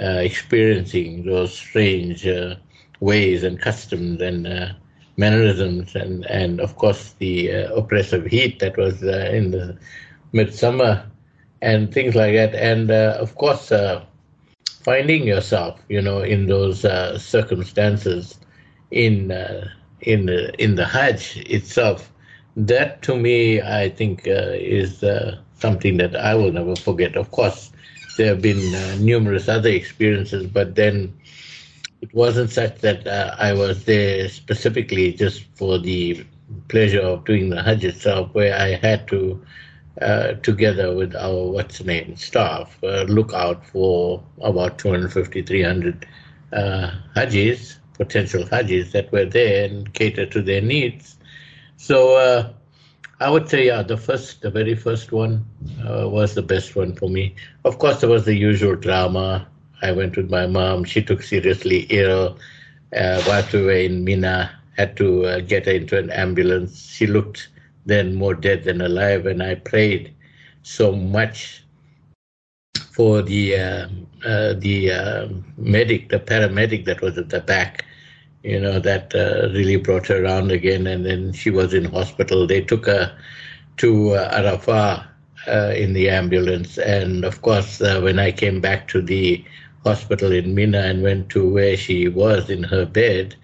uh, 0.00 0.20
experiencing 0.20 1.24
those 1.24 1.54
strange 1.56 2.26
uh, 2.26 2.56
ways 3.00 3.42
and 3.42 3.60
customs 3.60 4.20
and 4.20 4.46
uh, 4.46 4.68
mannerisms, 5.16 5.94
and, 5.96 6.26
and 6.26 6.60
of 6.60 6.76
course 6.76 7.14
the 7.18 7.52
uh, 7.52 7.74
oppressive 7.74 8.26
heat 8.26 8.58
that 8.60 8.76
was 8.76 9.02
in 9.02 9.50
the 9.50 9.76
midsummer 10.32 11.10
and 11.62 11.92
things 11.92 12.14
like 12.14 12.34
that. 12.34 12.54
And 12.54 12.90
of 12.90 13.34
course, 13.36 13.72
finding 14.82 15.26
yourself, 15.26 15.80
you 15.88 16.02
know, 16.02 16.20
in 16.20 16.46
those 16.46 16.80
circumstances 17.22 18.38
in 18.90 19.30
uh, 19.30 19.68
in 20.02 20.26
the 20.26 20.52
in 20.62 20.74
the 20.76 20.84
Hajj 20.86 21.36
itself. 21.46 22.12
That 22.56 23.02
to 23.02 23.16
me, 23.16 23.62
I 23.62 23.88
think, 23.90 24.26
uh, 24.26 24.52
is 24.54 25.02
uh, 25.02 25.38
something 25.54 25.96
that 25.98 26.16
I 26.16 26.34
will 26.34 26.52
never 26.52 26.74
forget. 26.76 27.16
Of 27.16 27.30
course, 27.30 27.70
there 28.16 28.28
have 28.28 28.42
been 28.42 28.74
uh, 28.74 28.96
numerous 28.98 29.48
other 29.48 29.70
experiences, 29.70 30.46
but 30.46 30.74
then 30.74 31.14
it 32.02 32.12
wasn't 32.12 32.50
such 32.50 32.78
that 32.80 33.06
uh, 33.06 33.36
I 33.38 33.52
was 33.52 33.84
there 33.84 34.28
specifically 34.28 35.12
just 35.12 35.44
for 35.54 35.78
the 35.78 36.24
pleasure 36.68 37.00
of 37.00 37.24
doing 37.24 37.50
the 37.50 37.62
Hajj 37.62 37.84
itself, 37.84 38.34
where 38.34 38.54
I 38.58 38.74
had 38.76 39.06
to. 39.08 39.42
Uh, 40.00 40.32
together 40.34 40.94
with 40.94 41.14
our 41.14 41.50
what's 41.50 41.82
name 41.84 42.16
staff, 42.16 42.78
uh, 42.84 43.02
look 43.02 43.34
out 43.34 43.66
for 43.66 44.22
about 44.40 44.78
250, 44.78 45.42
300 45.42 46.06
uh, 46.54 46.90
Hajis 47.14 47.79
potential 48.00 48.42
Hajis 48.52 48.92
that 48.92 49.12
were 49.12 49.26
there 49.26 49.64
and 49.66 49.92
cater 49.98 50.26
to 50.34 50.40
their 50.42 50.62
needs. 50.62 51.16
So 51.76 51.96
uh, 52.16 52.52
I 53.20 53.28
would 53.30 53.48
say, 53.48 53.66
yeah, 53.66 53.82
the 53.82 53.96
first, 53.96 54.40
the 54.42 54.50
very 54.50 54.74
first 54.74 55.12
one 55.12 55.44
uh, 55.86 56.08
was 56.08 56.34
the 56.34 56.42
best 56.42 56.74
one 56.76 56.92
for 56.96 57.08
me. 57.08 57.34
Of 57.64 57.78
course, 57.78 58.00
there 58.00 58.08
was 58.10 58.24
the 58.24 58.34
usual 58.34 58.76
drama. 58.76 59.46
I 59.82 59.92
went 59.92 60.16
with 60.16 60.30
my 60.30 60.46
mom. 60.46 60.84
She 60.84 61.02
took 61.02 61.22
seriously 61.22 61.80
ill 61.90 62.38
uh, 62.96 63.22
while 63.24 63.44
we 63.52 63.62
were 63.62 63.82
in 63.88 64.04
Mina. 64.04 64.50
Had 64.76 64.96
to 64.96 65.26
uh, 65.26 65.40
get 65.40 65.66
her 65.66 65.72
into 65.72 65.98
an 65.98 66.10
ambulance. 66.10 66.72
She 66.96 67.06
looked 67.06 67.48
then 67.84 68.14
more 68.14 68.34
dead 68.34 68.64
than 68.64 68.80
alive, 68.80 69.26
and 69.26 69.42
I 69.42 69.56
prayed 69.56 70.14
so 70.62 70.92
much 70.92 71.64
for 72.90 73.22
the 73.22 73.56
uh, 73.56 73.88
uh, 74.24 74.54
the 74.54 74.92
uh, 74.92 75.28
medic, 75.56 76.08
the 76.08 76.18
paramedic 76.18 76.84
that 76.86 77.00
was 77.02 77.18
at 77.18 77.28
the 77.30 77.40
back, 77.40 77.84
you 78.42 78.58
know, 78.58 78.78
that 78.78 79.14
uh, 79.14 79.48
really 79.52 79.76
brought 79.76 80.06
her 80.06 80.24
around 80.24 80.50
again. 80.50 80.86
And 80.86 81.04
then 81.04 81.32
she 81.32 81.50
was 81.50 81.74
in 81.74 81.84
hospital. 81.84 82.46
They 82.46 82.62
took 82.62 82.86
her 82.86 83.16
to 83.78 84.10
uh, 84.14 84.40
Arafah 84.40 85.06
uh, 85.46 85.74
in 85.76 85.92
the 85.92 86.08
ambulance. 86.10 86.78
And 86.78 87.24
of 87.24 87.42
course, 87.42 87.80
uh, 87.80 88.00
when 88.00 88.18
I 88.18 88.32
came 88.32 88.60
back 88.60 88.88
to 88.88 89.02
the 89.02 89.44
hospital 89.84 90.32
in 90.32 90.54
Mina 90.54 90.78
and 90.78 91.02
went 91.02 91.28
to 91.30 91.48
where 91.48 91.76
she 91.76 92.08
was 92.08 92.50
in 92.50 92.62
her 92.64 92.86
bed, 92.86 93.34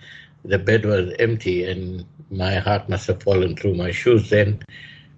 the 0.45 0.59
bed 0.59 0.85
was 0.85 1.13
empty 1.19 1.65
and 1.65 2.05
my 2.31 2.57
heart 2.57 2.89
must 2.89 3.07
have 3.07 3.23
fallen 3.23 3.57
through 3.57 3.75
my 3.75 3.91
shoes 3.91 4.31
then. 4.31 4.63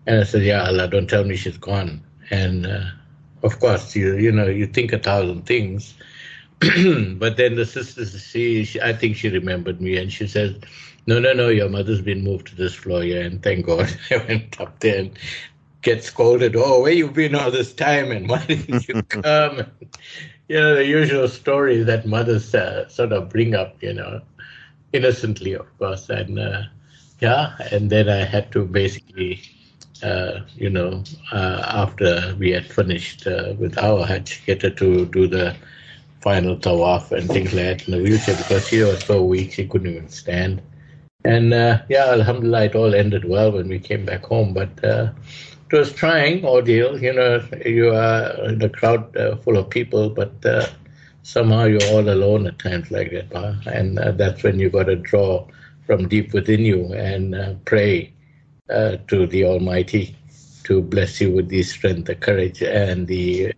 And 0.07 0.21
I 0.21 0.25
said, 0.25 0.43
Yeah, 0.43 0.65
Allah, 0.65 0.89
don't 0.89 1.09
tell 1.09 1.25
me 1.25 1.37
she's 1.37 1.59
gone. 1.59 2.03
And 2.31 2.67
uh, 2.67 2.85
of 3.43 3.59
course, 3.61 3.95
you 3.95 4.17
you 4.17 4.33
know, 4.33 4.47
you 4.47 4.67
think 4.67 4.93
a 4.93 4.99
thousand 4.99 5.47
things. 5.47 5.95
but 7.19 7.37
then 7.37 7.55
the 7.55 7.67
sister, 7.67 8.05
she, 8.05 8.65
she, 8.65 8.81
I 8.81 8.93
think 8.93 9.17
she 9.17 9.29
remembered 9.29 9.81
me 9.81 9.97
and 9.97 10.13
she 10.13 10.27
says, 10.27 10.57
no, 11.07 11.19
no, 11.19 11.33
no, 11.33 11.49
your 11.49 11.69
mother's 11.69 12.03
been 12.03 12.23
moved 12.23 12.49
to 12.49 12.57
this 12.57 12.75
floor. 12.75 13.03
Yeah, 13.03 13.21
and 13.21 13.43
thank 13.43 13.67
God 13.67 13.89
I 14.11 14.17
went 14.19 14.61
up 14.61 14.81
there 14.81 15.01
and 15.01 15.19
get 15.83 16.05
scolded. 16.05 16.57
Oh, 16.57 16.83
where 16.83 16.93
you 16.93 17.11
been 17.11 17.35
all 17.35 17.51
this 17.51 17.73
time 17.73 18.11
and 18.11 18.29
why 18.29 18.45
didn't 18.45 18.89
you 18.89 19.03
come? 19.09 19.65
you 20.49 20.59
know, 20.59 20.75
the 20.75 20.85
usual 20.85 21.29
stories 21.29 21.87
that 21.87 22.07
mothers 22.07 22.55
uh, 22.55 22.89
sort 22.89 23.13
of 23.13 23.29
bring 23.29 23.55
up, 23.55 23.83
you 23.83 23.95
know, 23.95 24.21
innocently, 24.93 25.53
of 25.53 25.67
course. 25.79 26.09
And 26.09 26.39
uh, 26.39 26.63
yeah, 27.21 27.57
and 27.71 27.91
then 27.91 28.09
I 28.09 28.25
had 28.25 28.51
to 28.53 28.65
basically, 28.65 29.41
uh, 30.03 30.41
you 30.57 30.71
know, 30.71 31.05
uh, 31.33 31.63
after 31.67 32.35
we 32.39 32.51
had 32.51 32.67
finished 32.67 33.27
uh, 33.27 33.55
with 33.59 33.79
our 33.79 34.07
Hajj, 34.07 34.45
get 34.47 34.63
her 34.63 34.71
to 34.71 35.07
do 35.07 35.27
the 35.27 35.55
final 36.21 36.57
tawaf 36.57 37.13
and 37.13 37.29
things 37.29 37.53
like 37.55 37.65
that 37.65 37.89
in 37.89 37.95
the 37.95 38.03
wheelchair 38.03 38.37
because 38.37 38.67
she 38.69 38.81
was 38.81 39.03
so 39.05 39.23
weak 39.23 39.53
she 39.53 39.67
couldn't 39.67 39.89
even 39.95 40.09
stand. 40.09 40.61
And 41.25 41.53
uh, 41.53 41.83
yeah, 41.89 42.07
Alhamdulillah, 42.07 42.65
it 42.65 42.75
all 42.75 42.95
ended 42.95 43.25
well 43.25 43.53
when 43.53 43.69
we 43.69 43.79
came 43.79 44.05
back 44.05 44.25
home. 44.25 44.55
But 44.55 44.83
uh, 44.85 45.11
it 45.71 45.77
was 45.77 45.93
trying 45.93 46.45
ordeal. 46.45 47.01
You 47.01 47.13
know, 47.13 47.45
you 47.65 47.91
are 47.95 48.49
in 48.49 48.63
a 48.63 48.69
crowd 48.69 49.17
uh, 49.17 49.37
full 49.37 49.57
of 49.57 49.69
people, 49.71 50.11
but 50.11 50.33
uh, 50.45 50.67
somehow 51.23 51.65
you're 51.65 51.85
all 51.93 52.09
alone 52.09 52.47
at 52.47 52.59
times 52.59 52.91
like 52.91 53.11
that. 53.11 53.33
Huh? 53.33 53.55
And 53.73 53.99
uh, 53.99 54.13
that's 54.13 54.43
when 54.43 54.59
you 54.59 54.71
got 54.71 54.85
to 54.85 54.97
draw 54.97 55.47
from 55.87 56.09
deep 56.09 56.33
within 56.33 56.61
you 56.65 56.93
and 56.93 57.35
uh, 57.35 57.55
pray 57.65 58.13
to 58.69 59.27
the 59.27 59.45
Almighty 59.45 60.15
to 60.65 60.83
bless 60.83 61.21
you 61.21 61.31
with 61.33 61.49
the 61.49 61.63
strength, 61.63 62.07
the 62.07 62.15
courage, 62.15 62.63
and 62.63 63.07
the 63.07 63.53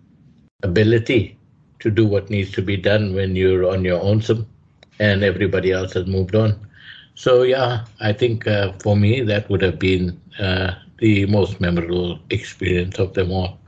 ability 0.63 1.37
to 1.81 1.91
do 1.91 2.07
what 2.07 2.31
needs 2.31 2.51
to 2.53 2.63
be 2.63 2.77
done 2.77 3.15
when 3.15 3.37
you're 3.37 3.69
on 3.69 3.85
your 3.85 4.01
own 4.01 4.23
some, 4.23 4.47
and 4.99 5.23
everybody 5.23 5.73
else 5.73 5.93
has 5.95 6.07
moved 6.07 6.35
on. 6.35 6.59
So 7.15 7.43
yeah, 7.43 7.85
I 8.01 8.13
think 8.13 8.47
uh, 8.47 8.73
for 8.83 8.97
me 8.97 9.21
that 9.23 9.51
would 9.51 9.63
have 9.63 9.79
been 9.79 10.21
uh, 10.39 10.75
the 10.99 11.27
most 11.27 11.61
memorable 11.61 12.19
experience 12.31 12.99
of 12.99 13.15
them 13.15 13.31
all. 13.33 13.59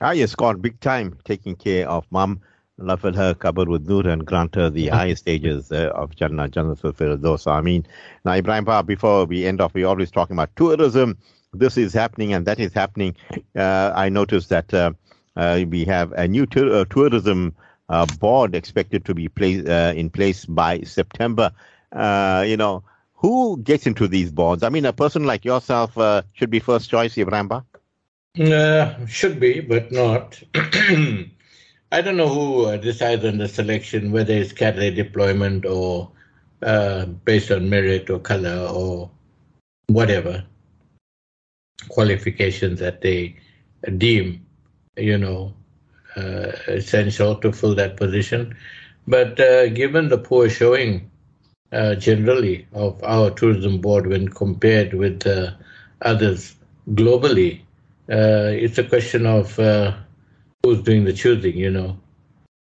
Ah, 0.00 0.12
yes, 0.12 0.34
God, 0.34 0.62
big 0.62 0.80
time 0.80 1.18
taking 1.24 1.54
care 1.54 1.88
of 1.88 2.06
mom. 2.10 2.40
Love 2.78 3.02
her 3.02 3.34
covered 3.34 3.68
with 3.68 3.86
nur 3.86 4.08
and 4.08 4.24
grant 4.24 4.54
her 4.54 4.70
the 4.70 4.86
mm-hmm. 4.86 4.96
highest 4.96 5.22
stages 5.24 5.70
uh, 5.70 5.90
of 5.94 6.16
Jannah, 6.16 6.48
Jannah 6.48 6.74
Firdaus. 6.74 7.46
I 7.46 7.60
mean, 7.60 7.86
now 8.24 8.32
Ebrahim, 8.32 8.86
before 8.86 9.26
we 9.26 9.44
end 9.44 9.60
off, 9.60 9.74
we're 9.74 9.86
always 9.86 10.10
talking 10.10 10.34
about 10.34 10.56
tourism. 10.56 11.18
This 11.52 11.76
is 11.76 11.92
happening 11.92 12.32
and 12.32 12.46
that 12.46 12.58
is 12.58 12.72
happening. 12.72 13.14
Uh, 13.54 13.92
I 13.94 14.08
noticed 14.08 14.48
that 14.48 14.72
uh, 14.72 14.92
we 15.36 15.84
have 15.84 16.12
a 16.12 16.28
new 16.28 16.44
uh, 16.44 16.84
tourism 16.86 17.54
uh, 17.88 18.06
board 18.18 18.54
expected 18.54 19.04
to 19.04 19.14
be 19.14 19.28
place, 19.28 19.64
in 19.64 20.10
place 20.10 20.46
by 20.46 20.80
September. 20.80 21.52
you 21.92 22.56
know, 22.56 22.82
who 23.14 23.58
gets 23.58 23.86
into 23.86 24.08
these 24.08 24.32
boards? 24.32 24.62
I 24.62 24.68
mean, 24.68 24.86
a 24.86 24.92
person 24.92 25.24
like 25.24 25.44
yourself 25.44 25.94
should 26.32 26.50
be 26.50 26.60
first 26.60 26.88
choice, 26.88 27.16
Ebrahim 27.16 27.64
uh, 28.38 29.06
should 29.06 29.40
be, 29.40 29.60
but 29.60 29.90
not. 29.90 30.40
I 30.54 32.00
don't 32.00 32.16
know 32.16 32.28
who 32.28 32.66
uh, 32.66 32.76
decides 32.76 33.24
on 33.24 33.38
the 33.38 33.48
selection, 33.48 34.12
whether 34.12 34.32
it's 34.32 34.52
cadre 34.52 34.90
deployment 34.90 35.66
or 35.66 36.10
uh, 36.62 37.06
based 37.06 37.50
on 37.50 37.68
merit 37.68 38.08
or 38.08 38.20
color 38.20 38.68
or 38.68 39.10
whatever 39.88 40.44
qualifications 41.88 42.78
that 42.78 43.00
they 43.00 43.34
deem 43.96 44.46
you 44.96 45.18
know, 45.18 45.54
uh, 46.16 46.52
essential 46.68 47.36
to 47.36 47.52
fill 47.52 47.74
that 47.76 47.96
position. 47.96 48.56
But 49.06 49.38
uh, 49.40 49.68
given 49.68 50.08
the 50.08 50.18
poor 50.18 50.48
showing 50.48 51.10
uh, 51.72 51.94
generally 51.96 52.66
of 52.72 53.02
our 53.04 53.30
tourism 53.30 53.80
board 53.80 54.06
when 54.06 54.28
compared 54.28 54.94
with 54.94 55.26
uh, 55.26 55.52
others 56.02 56.56
globally, 56.90 57.60
uh, 58.10 58.50
it's 58.52 58.78
a 58.78 58.84
question 58.84 59.26
of 59.26 59.58
uh, 59.58 59.94
who's 60.62 60.82
doing 60.82 61.04
the 61.04 61.12
choosing, 61.12 61.56
you 61.56 61.70
know. 61.70 61.96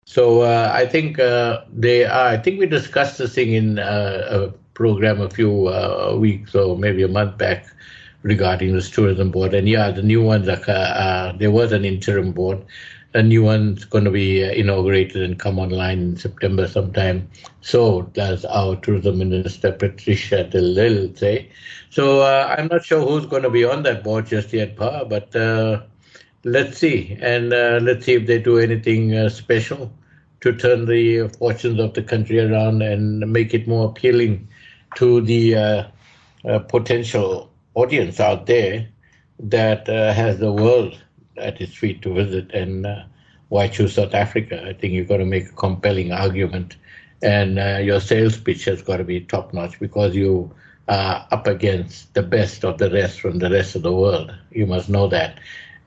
So 0.06 0.44
I 0.44 0.86
think 0.86 1.18
they 1.18 2.06
are. 2.06 2.28
I 2.28 2.38
think 2.38 2.60
we 2.60 2.66
discussed 2.66 3.18
this 3.18 3.36
thing 3.36 3.54
in 3.54 3.78
a 3.78 4.54
program 4.74 5.20
a 5.20 5.30
few 5.30 5.52
weeks 6.18 6.56
or 6.56 6.78
maybe 6.78 7.04
a 7.04 7.10
month 7.10 7.38
back 7.38 7.66
regarding 8.28 8.74
this 8.74 8.90
tourism 8.90 9.32
board. 9.32 9.54
And 9.54 9.68
yeah, 9.68 9.92
the 9.92 10.04
new 10.04 10.22
ones 10.22 10.48
are. 10.48 11.34
there 11.38 11.52
was 11.52 11.72
an 11.72 11.86
interim 11.86 12.32
board 12.32 12.64
a 13.14 13.24
new 13.24 13.42
one's 13.42 13.86
going 13.86 14.04
to 14.04 14.12
be 14.12 14.44
uh, 14.44 14.52
inaugurated 14.52 15.24
and 15.24 15.40
come 15.40 15.58
online 15.58 16.00
in 16.00 16.18
September 16.18 16.68
sometime. 16.68 17.28
So 17.62 18.04
does 18.14 18.46
our 18.46 18.76
tourism 18.76 19.18
minister 19.18 19.72
Patricia 19.72 20.44
de 20.44 20.62
Lille 20.62 21.16
say. 21.16 21.50
So 21.90 22.22
uh, 22.22 22.56
I'm 22.58 22.68
not 22.68 22.86
sure 22.86 23.06
who's 23.06 23.26
going 23.26 23.44
to 23.44 23.50
be 23.50 23.64
on 23.64 23.84
that 23.84 24.04
board 24.04 24.28
just 24.28 24.54
yet, 24.54 24.76
Pa, 24.76 25.06
but 25.06 25.36
uh, 25.36 25.82
let's 26.44 26.78
see. 26.78 27.18
And 27.22 27.54
uh, 27.54 27.80
let's 27.82 28.06
see 28.06 28.14
if 28.14 28.28
they 28.28 28.40
do 28.40 28.60
anything 28.60 29.16
uh, 29.16 29.30
special 29.30 29.92
to 30.42 30.54
turn 30.56 30.86
the 30.86 31.30
fortunes 31.40 31.80
of 31.80 31.94
the 31.94 32.04
country 32.04 32.40
around 32.40 32.84
and 32.84 33.20
make 33.32 33.54
it 33.54 33.68
more 33.68 33.90
appealing 33.90 34.48
to 34.96 35.22
the 35.22 35.56
uh, 35.56 36.60
potential 36.70 37.50
audience 37.78 38.20
out 38.20 38.48
there 38.48 38.88
that 39.40 39.88
has 39.88 40.40
the 40.40 40.52
world 40.52 40.98
at 41.38 41.62
its 41.62 41.76
feet 41.76 42.02
to 42.02 42.14
visit. 42.14 42.52
And 42.52 42.86
uh, 42.86 43.04
why 43.50 43.68
choose 43.68 43.94
South 43.94 44.14
Africa? 44.14 44.64
I 44.66 44.74
think 44.74 44.94
you've 44.94 45.08
got 45.08 45.18
to 45.18 45.26
make 45.26 45.48
a 45.50 45.56
compelling 45.56 46.12
argument, 46.12 46.76
and 47.22 47.60
uh, 47.60 47.80
your 47.82 48.00
sales 48.00 48.38
pitch 48.38 48.66
has 48.66 48.82
got 48.82 48.98
to 48.98 49.04
be 49.04 49.22
top 49.22 49.54
notch 49.54 49.80
because 49.80 50.16
you 50.16 50.52
are 50.88 51.28
up 51.32 51.48
against 51.48 52.14
the 52.14 52.24
best 52.24 52.64
of 52.66 52.78
the 52.78 52.90
rest 52.90 53.20
from 53.20 53.40
the 53.40 53.50
rest 53.50 53.76
of 53.76 53.84
the 53.84 53.94
world. 53.94 54.34
You 54.52 54.66
must 54.66 54.90
know 54.90 55.08
that. 55.10 55.40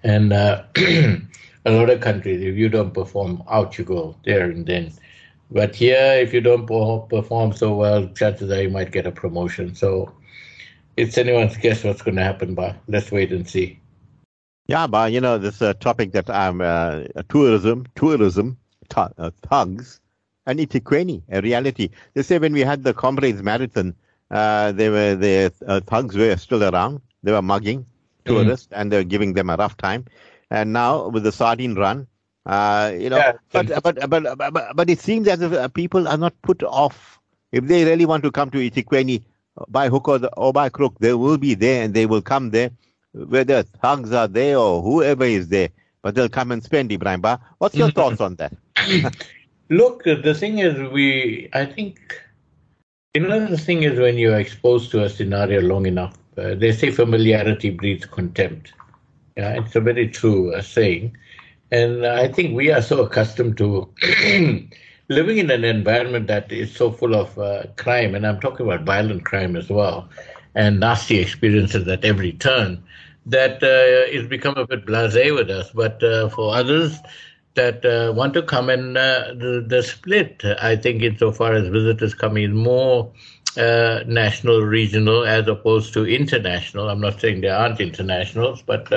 And 0.03 0.33
uh, 0.33 0.63
a 0.77 1.73
lot 1.73 1.91
of 1.91 2.01
countries, 2.01 2.43
if 2.43 2.57
you 2.57 2.69
don't 2.69 2.95
perform, 2.95 3.43
out 3.51 3.79
you 3.79 3.85
go 3.85 4.17
there 4.25 4.51
and 4.51 4.67
then. 4.67 4.93
But 5.51 5.75
here, 5.75 6.19
if 6.21 6.33
you 6.33 6.41
don't 6.41 6.67
perform 6.67 7.53
so 7.53 7.75
well, 7.75 8.07
chances 8.09 8.51
are 8.53 8.63
you 8.63 8.71
might 8.71 8.93
get 8.93 9.07
a 9.07 9.11
promotion. 9.11 9.75
So 9.75 10.13
it's 10.97 11.19
anyone's 11.19 11.57
guess 11.57 11.85
what's 11.85 12.03
going 12.03 12.17
to 12.17 12.23
happen, 12.23 12.55
but 12.55 12.77
let's 12.89 13.11
wait 13.11 13.33
and 13.33 13.49
see. 13.49 13.81
Yeah, 14.67 14.87
but 14.87 15.13
you 15.13 15.21
know, 15.21 15.39
this 15.39 15.63
uh, 15.63 15.75
topic 15.75 16.13
that 16.13 16.31
I'm 16.31 16.61
uh, 16.61 17.05
tourism, 17.29 17.87
tourism, 17.97 18.57
th- 18.89 19.09
uh, 19.19 19.31
thugs, 19.43 20.01
and 20.47 20.59
eThekwini, 20.59 21.23
a 21.29 21.41
reality. 21.41 21.91
They 22.15 22.23
say 22.23 22.39
when 22.39 22.53
we 22.53 22.61
had 22.61 22.85
the 22.85 22.95
Comrades 22.95 23.43
Marathon, 23.43 23.95
uh, 24.31 24.73
they 24.73 24.89
were 24.89 25.17
the 25.17 25.53
uh, 25.67 25.81
thugs 25.81 26.17
were 26.17 26.37
still 26.37 26.63
around. 26.63 27.01
They 27.23 27.33
were 27.33 27.43
mugging 27.43 27.85
tourists 28.25 28.69
mm. 28.69 28.81
and 28.81 28.93
they 28.93 28.99
were 28.99 29.05
giving 29.05 29.35
them 29.35 29.51
a 29.51 29.57
rough 29.57 29.77
time. 29.77 30.05
And 30.51 30.73
now 30.73 31.09
with 31.09 31.25
the 31.25 31.33
sardine 31.33 31.75
run, 31.75 32.07
uh, 32.47 32.93
you 32.97 33.11
know, 33.11 33.19
yeah. 33.19 33.33
but, 33.53 33.83
but, 33.83 34.09
but, 34.09 34.39
but, 34.39 34.77
but 34.77 34.91
it 34.91 35.01
seems 35.01 35.29
as 35.29 35.41
if 35.43 35.75
people 35.75 36.09
are 36.09 36.17
not 36.17 36.35
put 36.43 36.63
off. 36.63 37.19
If 37.53 37.67
they 37.67 37.85
really 37.85 38.07
want 38.07 38.23
to 38.23 38.31
come 38.31 38.51
to 38.53 38.59
eThekwini 38.59 39.23
by 39.69 39.89
hook 39.89 40.09
or, 40.09 40.19
the, 40.19 40.35
or 40.35 40.53
by 40.53 40.69
crook, 40.69 40.99
they 40.99 41.15
will 41.15 41.39
be 41.39 41.55
there 41.55 41.85
and 41.85 41.95
they 41.95 42.07
will 42.07 42.23
come 42.23 42.51
there 42.51 42.71
whether 43.13 43.63
thugs 43.63 44.13
are 44.13 44.29
there 44.29 44.59
or 44.59 44.83
whoever 44.83 45.25
is 45.25 45.49
there, 45.49 45.71
but 46.03 46.15
they'll 46.15 46.29
come 46.29 46.53
and 46.53 46.63
spend, 46.63 46.91
Ebrahim 46.91 47.21
Ba. 47.21 47.41
What's 47.59 47.77
your 47.77 47.91
thoughts 47.99 48.21
on 48.21 48.37
that? 48.37 48.53
Look, 49.69 50.05
the 50.05 50.35
thing 50.35 50.59
is, 50.59 50.79
we, 50.91 51.49
I 51.53 51.65
think, 51.65 52.21
you 53.15 53.23
know, 53.23 53.47
the 53.47 53.59
thing 53.59 53.83
is 53.83 53.99
when 53.99 54.19
you're 54.19 54.39
exposed 54.39 54.91
to 54.93 55.05
a 55.05 55.09
scenario 55.09 55.61
long 55.61 55.87
enough, 55.87 56.17
uh, 56.37 56.55
they 56.55 56.73
say 56.73 56.91
familiarity 56.91 57.71
breeds 57.71 58.07
contempt. 58.07 58.73
Yeah, 59.37 59.61
it's 59.61 59.77
a 59.77 59.81
very 59.81 60.09
true 60.09 60.55
uh, 60.55 60.63
saying. 60.63 61.17
And 61.71 62.05
I 62.05 62.29
think 62.29 62.57
we 62.57 62.73
are 62.73 62.83
so 62.83 63.05
accustomed 63.05 63.57
to 63.59 63.89
living 65.11 65.39
in 65.39 65.51
an 65.51 65.65
environment 65.65 66.29
that 66.29 66.51
is 66.53 66.75
so 66.75 66.91
full 66.91 67.15
of 67.17 67.37
uh, 67.37 67.65
crime, 67.77 68.15
and 68.15 68.25
I'm 68.25 68.41
talking 68.41 68.65
about 68.65 68.85
violent 68.85 69.25
crime 69.25 69.57
as 69.57 69.69
well, 69.69 70.09
and 70.55 70.79
nasty 70.79 71.19
experiences 71.19 71.87
at 71.89 72.05
every 72.05 72.33
turn, 72.35 72.83
that 73.27 73.57
uh, 73.63 74.15
it's 74.15 74.29
become 74.29 74.55
a 74.57 74.67
bit 74.67 74.87
blasé 74.87 75.35
with 75.35 75.51
us. 75.51 75.71
But 75.75 76.03
uh, 76.03 76.29
for 76.29 76.55
others 76.55 76.97
that 77.55 77.85
uh, 77.85 78.13
want 78.13 78.35
to 78.35 78.43
come 78.43 78.71
and 78.71 78.97
uh, 78.97 79.35
the, 79.35 79.65
the 79.67 79.83
split, 79.83 80.43
I 80.63 80.77
think, 80.77 81.03
insofar 81.03 81.55
as 81.55 81.67
visitors 81.69 82.15
coming, 82.15 82.45
is 82.45 82.55
more 82.55 83.11
uh, 83.57 84.05
national, 84.07 84.61
regional, 84.63 85.27
as 85.27 85.49
opposed 85.49 85.93
to 85.95 86.07
international. 86.07 86.89
I'm 86.89 87.01
not 87.01 87.21
saying 87.21 87.41
there 87.41 87.57
aren't 87.57 87.81
internationals, 87.81 88.63
but 88.63 88.89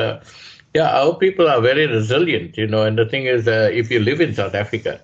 yeah, 0.76 0.89
our 0.91 1.15
people 1.15 1.47
are 1.47 1.60
very 1.60 1.88
resilient, 1.88 2.56
you 2.56 2.67
know. 2.67 2.84
And 2.84 2.99
the 2.99 3.06
thing 3.08 3.26
is, 3.26 3.47
if 3.47 3.89
you 3.89 3.99
live 3.99 4.21
in 4.21 4.36
South 4.36 4.54
Africa, 4.54 5.02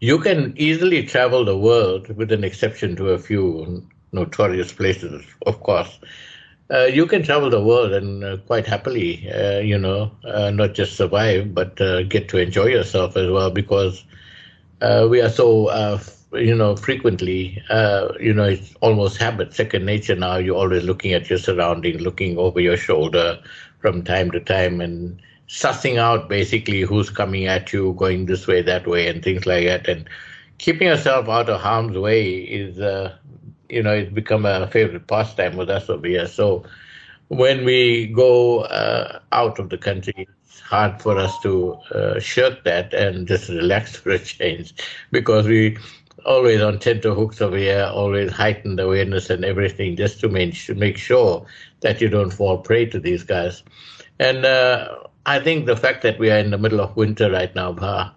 you 0.00 0.18
can 0.18 0.54
easily 0.56 1.02
travel 1.04 1.44
the 1.44 1.56
world, 1.56 2.08
with 2.16 2.32
an 2.32 2.44
exception 2.44 2.96
to 2.96 3.10
a 3.10 3.18
few 3.18 3.82
notorious 4.12 4.72
places, 4.72 5.24
of 5.46 5.60
course 5.60 5.98
uh, 6.72 6.84
you 6.84 7.06
can 7.06 7.22
travel 7.22 7.50
the 7.50 7.62
world 7.62 7.92
and 7.92 8.24
uh, 8.24 8.36
quite 8.46 8.66
happily, 8.66 9.28
uh, 9.30 9.58
you 9.58 9.78
know, 9.78 10.10
uh, 10.24 10.50
not 10.50 10.74
just 10.74 10.96
survive, 10.96 11.54
but 11.54 11.80
uh, 11.80 12.02
get 12.02 12.28
to 12.28 12.38
enjoy 12.38 12.66
yourself 12.66 13.16
as 13.16 13.30
well 13.30 13.50
because 13.50 14.04
uh, 14.80 15.06
we 15.08 15.20
are 15.20 15.28
so, 15.28 15.98
you 16.32 16.54
know, 16.54 16.76
frequently, 16.76 17.62
you 18.20 18.32
know, 18.32 18.44
it's 18.44 18.74
almost 18.80 19.18
habit, 19.18 19.54
second 19.54 19.84
nature 19.84 20.14
now. 20.14 20.36
You're 20.36 20.56
always 20.56 20.84
looking 20.84 21.12
at 21.12 21.28
your 21.28 21.38
surroundings, 21.38 22.00
looking 22.00 22.38
over 22.38 22.60
your 22.60 22.76
shoulder 22.76 23.38
from 23.78 24.02
time 24.02 24.30
to 24.32 24.40
time 24.40 24.80
and 24.80 25.20
sussing 25.48 25.98
out 25.98 26.28
basically 26.28 26.82
who's 26.82 27.10
coming 27.10 27.46
at 27.46 27.72
you, 27.72 27.94
going 27.94 28.26
this 28.26 28.46
way, 28.46 28.62
that 28.62 28.86
way, 28.86 29.08
and 29.08 29.22
things 29.22 29.46
like 29.46 29.64
that. 29.66 29.88
And 29.88 30.08
keeping 30.58 30.88
yourself 30.88 31.28
out 31.28 31.48
of 31.48 31.60
harm's 31.60 31.96
way 31.96 32.36
is 32.36 32.78
you 33.68 33.82
know, 33.82 33.92
it's 33.92 34.12
become 34.12 34.46
a 34.46 34.66
favorite 34.68 35.06
pastime 35.06 35.56
with 35.56 35.70
us 35.70 35.88
over 35.88 36.06
here. 36.06 36.26
So 36.26 36.64
when 37.28 37.64
we 37.64 38.06
go 38.06 38.60
uh, 38.62 39.20
out 39.32 39.58
of 39.58 39.68
the 39.70 39.78
country, 39.78 40.28
it's 40.44 40.60
hard 40.60 41.00
for 41.02 41.16
us 41.18 41.38
to 41.40 41.74
uh, 41.94 42.18
shirk 42.20 42.64
that 42.64 42.94
and 42.94 43.26
just 43.26 43.48
relax 43.48 43.96
for 43.96 44.10
a 44.10 44.18
change 44.18 44.74
because 45.10 45.46
we 45.46 45.76
always 46.24 46.60
on 46.60 46.78
tenterhooks 46.78 47.40
over 47.40 47.56
here, 47.56 47.88
always 47.92 48.32
heightened 48.32 48.80
awareness 48.80 49.30
and 49.30 49.44
everything 49.44 49.96
just 49.96 50.20
to 50.20 50.28
make, 50.28 50.54
make 50.70 50.96
sure 50.96 51.46
that 51.80 52.00
you 52.00 52.08
don't 52.08 52.30
fall 52.32 52.58
prey 52.58 52.86
to 52.86 52.98
these 52.98 53.22
guys. 53.22 53.62
And 54.18 54.44
uh, 54.44 54.88
I 55.28 55.40
think 55.40 55.66
the 55.66 55.76
fact 55.76 56.00
that 56.04 56.18
we 56.18 56.30
are 56.30 56.38
in 56.38 56.52
the 56.52 56.56
middle 56.56 56.80
of 56.80 56.96
winter 56.96 57.30
right 57.30 57.54
now, 57.54 57.72
bah, 57.72 58.12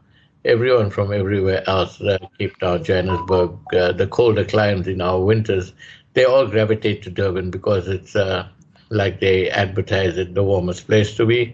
everyone 0.45 0.89
from 0.89 1.12
everywhere 1.12 1.62
else, 1.67 2.00
uh, 2.00 2.17
Cape 2.39 2.58
Town, 2.60 2.86
Johannesburg, 2.86 3.52
uh, 3.76 3.91
the 3.91 4.08
colder 4.08 4.45
climes 4.45 4.88
in 4.88 5.02
our 5.02 5.19
winters, 5.19 5.74
they 6.13 6.24
all 6.24 6.47
gravitate 6.47 7.04
to 7.04 7.10
Durban 7.10 7.52
because 7.52 7.89
it's 7.89 8.15
uh, 8.15 8.47
like 8.91 9.19
they 9.19 9.50
advertise 9.50 10.17
it 10.17 10.36
the 10.36 10.43
warmest 10.45 10.88
place 10.88 11.13
to 11.17 11.26
be. 11.26 11.54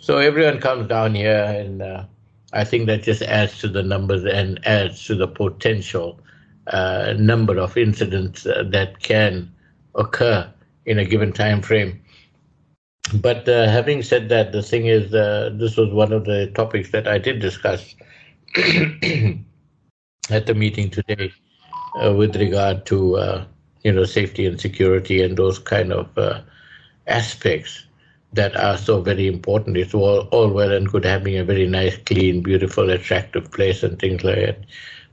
So 0.00 0.18
everyone 0.18 0.58
comes 0.58 0.88
down 0.88 1.14
here, 1.14 1.44
and 1.44 1.80
uh, 1.80 2.04
I 2.52 2.64
think 2.64 2.88
that 2.88 3.04
just 3.04 3.22
adds 3.22 3.60
to 3.60 3.68
the 3.68 3.84
numbers 3.84 4.24
and 4.24 4.58
adds 4.66 5.04
to 5.04 5.14
the 5.14 5.28
potential 5.28 6.18
uh, 6.66 7.14
number 7.16 7.56
of 7.56 7.76
incidents 7.76 8.46
uh, 8.46 8.64
that 8.70 8.98
can 8.98 9.52
occur 9.94 10.52
in 10.86 10.98
a 10.98 11.04
given 11.04 11.32
time 11.32 11.62
frame. 11.62 12.02
But 13.14 13.46
having 13.46 14.02
said 14.02 14.28
that, 14.28 14.52
the 14.52 14.62
thing 14.62 14.86
is, 14.86 15.10
this 15.10 15.76
was 15.76 15.92
one 15.92 16.12
of 16.12 16.24
the 16.24 16.48
topics 16.54 16.90
that 16.92 17.06
I 17.08 17.18
did 17.18 17.40
discuss 17.40 17.94
at 20.30 20.46
the 20.46 20.54
meeting 20.54 20.90
today 20.90 21.32
uh, 22.02 22.12
with 22.12 22.36
regard 22.36 22.86
to 22.86 23.16
uh, 23.16 23.44
you 23.82 23.92
know 23.92 24.04
safety 24.04 24.46
and 24.46 24.60
security 24.60 25.22
and 25.22 25.36
those 25.36 25.58
kind 25.58 25.92
of 25.92 26.16
uh, 26.18 26.40
aspects 27.06 27.86
that 28.32 28.56
are 28.56 28.76
so 28.76 29.00
very 29.00 29.26
important. 29.26 29.76
It's 29.76 29.94
all, 29.94 30.28
all 30.30 30.50
well 30.50 30.72
and 30.72 30.88
good 30.88 31.04
having 31.04 31.36
a 31.38 31.44
very 31.44 31.66
nice, 31.66 31.96
clean, 31.98 32.42
beautiful, 32.42 32.90
attractive 32.90 33.50
place 33.52 33.82
and 33.82 33.98
things 33.98 34.22
like 34.22 34.36
that. 34.36 34.58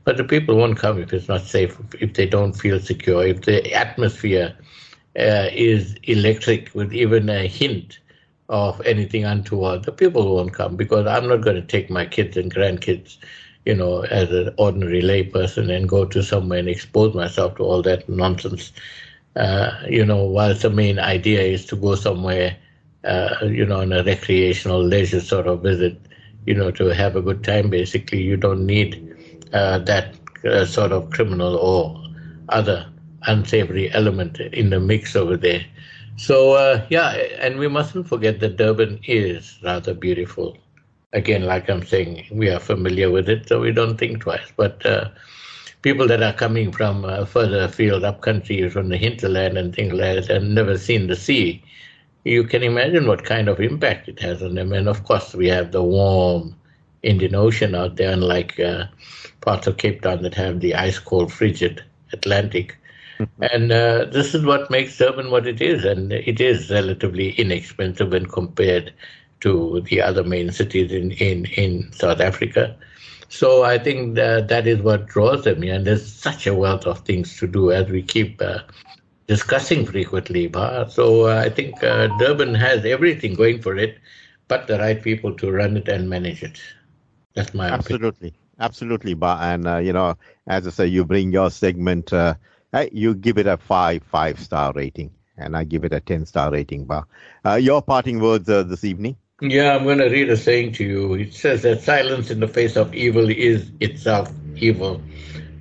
But 0.03 0.17
the 0.17 0.23
people 0.23 0.58
won't 0.58 0.77
come 0.77 0.99
if 0.99 1.13
it's 1.13 1.27
not 1.27 1.41
safe, 1.41 1.77
if 1.99 2.13
they 2.13 2.25
don't 2.25 2.53
feel 2.53 2.79
secure, 2.79 3.25
if 3.25 3.41
the 3.41 3.73
atmosphere 3.73 4.55
uh, 5.17 5.49
is 5.54 5.95
electric 6.04 6.73
with 6.73 6.93
even 6.93 7.30
a 7.30 7.47
hint 7.47 7.99
of 8.49 8.82
anything 8.86 9.25
untoward, 9.25 9.84
the 9.84 9.91
people 9.91 10.36
won't 10.36 10.54
come 10.54 10.75
because 10.75 11.06
I'm 11.08 11.28
not 11.28 11.41
going 11.41 11.56
to 11.56 11.62
take 11.62 11.89
my 11.89 12.06
kids 12.06 12.38
and 12.38 12.54
grandkids, 12.54 13.17
you 13.65 13.75
know, 13.75 14.01
as 14.04 14.32
an 14.32 14.54
ordinary 14.58 15.01
layperson 15.01 15.75
and 15.75 15.88
go 15.89 16.06
to 16.06 16.21
somewhere 16.23 16.60
and 16.60 16.69
expose 16.69 17.13
myself 17.15 17.56
to 17.58 17.63
all 17.63 17.82
that 17.84 18.08
nonsense. 18.10 18.71
Uh, 19.36 19.71
you 19.89 20.06
know, 20.06 20.23
whilst 20.23 20.62
the 20.62 20.69
main 20.69 20.99
idea 20.99 21.41
is 21.41 21.65
to 21.67 21.75
go 21.75 21.95
somewhere 21.95 22.56
uh, 23.04 23.36
you 23.45 23.65
know, 23.65 23.82
on 23.82 23.91
a 23.93 24.04
recreational 24.04 24.82
leisure 24.84 25.19
sort 25.21 25.47
of 25.47 25.62
visit, 25.62 25.99
you 26.45 26.54
know, 26.54 26.71
to 26.71 26.86
have 26.93 27.15
a 27.15 27.21
good 27.21 27.43
time. 27.43 27.69
Basically, 27.69 28.21
you 28.21 28.36
don't 28.38 28.65
need 28.65 29.15
uh, 29.54 29.80
that 29.80 30.15
uh, 30.45 30.65
sort 30.65 30.91
of 30.91 31.10
criminal 31.12 31.56
or 31.56 32.01
other 32.49 32.88
unsavory 33.27 33.91
element 33.91 34.39
in 34.39 34.69
the 34.69 34.79
mix 34.79 35.15
over 35.15 35.38
there. 35.38 35.65
So 36.17 36.53
uh, 36.53 36.85
yeah, 36.89 37.11
and 37.39 37.59
we 37.59 37.67
mustn't 37.67 38.07
forget 38.07 38.39
that 38.39 38.57
Durban 38.57 38.99
is 39.03 39.59
rather 39.63 39.93
beautiful. 39.93 40.57
Again, 41.13 41.43
like 41.43 41.69
I'm 41.69 41.85
saying, 41.85 42.25
we 42.31 42.49
are 42.49 42.59
familiar 42.59 43.09
with 43.09 43.29
it, 43.29 43.47
so 43.47 43.61
we 43.61 43.71
don't 43.71 43.97
think 43.97 44.21
twice. 44.21 44.51
But 44.55 44.85
uh, 44.85 45.09
people 45.81 46.07
that 46.07 46.23
are 46.23 46.33
coming 46.33 46.71
from 46.71 47.05
uh, 47.05 47.25
further 47.25 47.63
afield, 47.63 48.03
up 48.03 48.21
country, 48.21 48.69
from 48.69 48.89
the 48.89 48.97
hinterland 48.97 49.57
and 49.57 49.73
things 49.73 49.93
like 49.93 50.15
that, 50.15 50.29
and 50.29 50.55
never 50.55 50.77
seen 50.77 51.07
the 51.07 51.15
sea, 51.15 51.63
you 52.25 52.43
can 52.43 52.63
imagine 52.63 53.07
what 53.07 53.23
kind 53.23 53.47
of 53.47 53.59
impact 53.59 54.09
it 54.09 54.19
has 54.19 54.41
on 54.41 54.55
them. 54.55 54.73
And 54.73 54.89
of 54.89 55.03
course, 55.03 55.33
we 55.33 55.47
have 55.47 55.71
the 55.71 55.83
warm 55.83 56.55
Indian 57.03 57.35
Ocean 57.35 57.75
out 57.75 57.97
there, 57.97 58.11
unlike 58.11 58.59
uh, 58.59 58.85
parts 59.41 59.67
of 59.67 59.77
Cape 59.77 60.01
Town 60.01 60.23
that 60.23 60.33
have 60.33 60.59
the 60.59 60.75
ice 60.75 60.97
cold, 60.97 61.31
frigid 61.31 61.83
Atlantic. 62.11 62.77
And 63.51 63.71
uh, 63.71 64.06
this 64.06 64.34
is 64.34 64.45
what 64.45 64.71
makes 64.71 64.97
Durban 64.97 65.32
what 65.32 65.47
it 65.47 65.62
is, 65.62 65.84
and 65.86 66.12
it 66.12 66.39
is 66.39 66.69
relatively 66.69 67.32
inexpensive 67.32 68.12
when 68.12 68.25
compared 68.25 68.93
to 69.41 69.82
the 69.82 70.01
other 70.01 70.23
main 70.23 70.51
cities 70.51 70.91
in, 70.91 71.12
in, 71.12 71.45
in 71.45 71.91
South 71.91 72.21
Africa. 72.21 72.75
So 73.30 73.63
I 73.63 73.78
think 73.78 74.15
that, 74.15 74.47
that 74.47 74.67
is 74.67 74.82
what 74.82 75.08
draws 75.08 75.43
them 75.43 75.62
here, 75.62 75.75
and 75.75 75.86
there's 75.86 76.10
such 76.12 76.47
a 76.47 76.56
wealth 76.56 76.86
of 76.86 76.99
things 76.99 77.38
to 77.39 77.47
do 77.47 77.71
as 77.71 77.89
we 77.89 78.01
keep 78.01 78.41
uh, 78.41 78.60
discussing 79.28 79.86
frequently. 79.86 80.49
So 80.89 81.28
uh, 81.28 81.41
I 81.45 81.49
think 81.49 81.84
uh, 81.84 82.08
Durban 82.19 82.56
has 82.56 82.86
everything 82.86 83.34
going 83.36 83.62
for 83.62 83.75
it, 83.78 83.97
but 84.47 84.67
the 84.67 84.80
right 84.80 85.01
people 85.01 85.34
to 85.36 85.51
run 85.51 85.78
it 85.78 85.88
and 85.88 86.10
manage 86.10 86.43
it. 86.43 86.62
That's 87.34 87.54
my 87.54 87.69
absolutely, 87.69 88.30
opinion. 88.30 88.39
absolutely, 88.60 89.13
Ba. 89.13 89.38
And 89.41 89.67
uh, 89.67 89.78
you 89.78 89.93
know, 89.93 90.17
as 90.47 90.67
I 90.67 90.69
say, 90.71 90.88
you 90.88 91.04
bring 91.06 91.32
your 91.32 91.51
segment. 91.51 92.13
Uh, 92.75 92.88
you 92.91 93.15
give 93.15 93.38
it 93.38 93.47
a 93.47 93.55
five 93.55 94.03
five 94.03 94.38
star 94.38 94.73
rating, 94.73 95.09
and 95.38 95.55
I 95.55 95.63
give 95.63 95.85
it 95.85 95.93
a 95.93 96.01
ten 96.01 96.25
star 96.25 96.51
rating, 96.51 96.83
Ba. 96.83 97.05
Uh, 97.45 97.55
your 97.55 97.81
parting 97.81 98.19
words 98.19 98.49
uh, 98.49 98.63
this 98.63 98.83
evening. 98.83 99.15
Yeah, 99.41 99.73
I'm 99.73 99.85
going 99.85 99.99
to 99.99 100.09
read 100.09 100.29
a 100.29 100.35
saying 100.35 100.73
to 100.73 100.83
you. 100.83 101.13
It 101.13 101.33
says 101.33 101.61
that 101.61 101.83
silence 101.83 102.31
in 102.31 102.41
the 102.41 102.49
face 102.49 102.75
of 102.75 102.93
evil 102.93 103.29
is 103.29 103.71
itself 103.79 104.29
evil. 104.57 105.01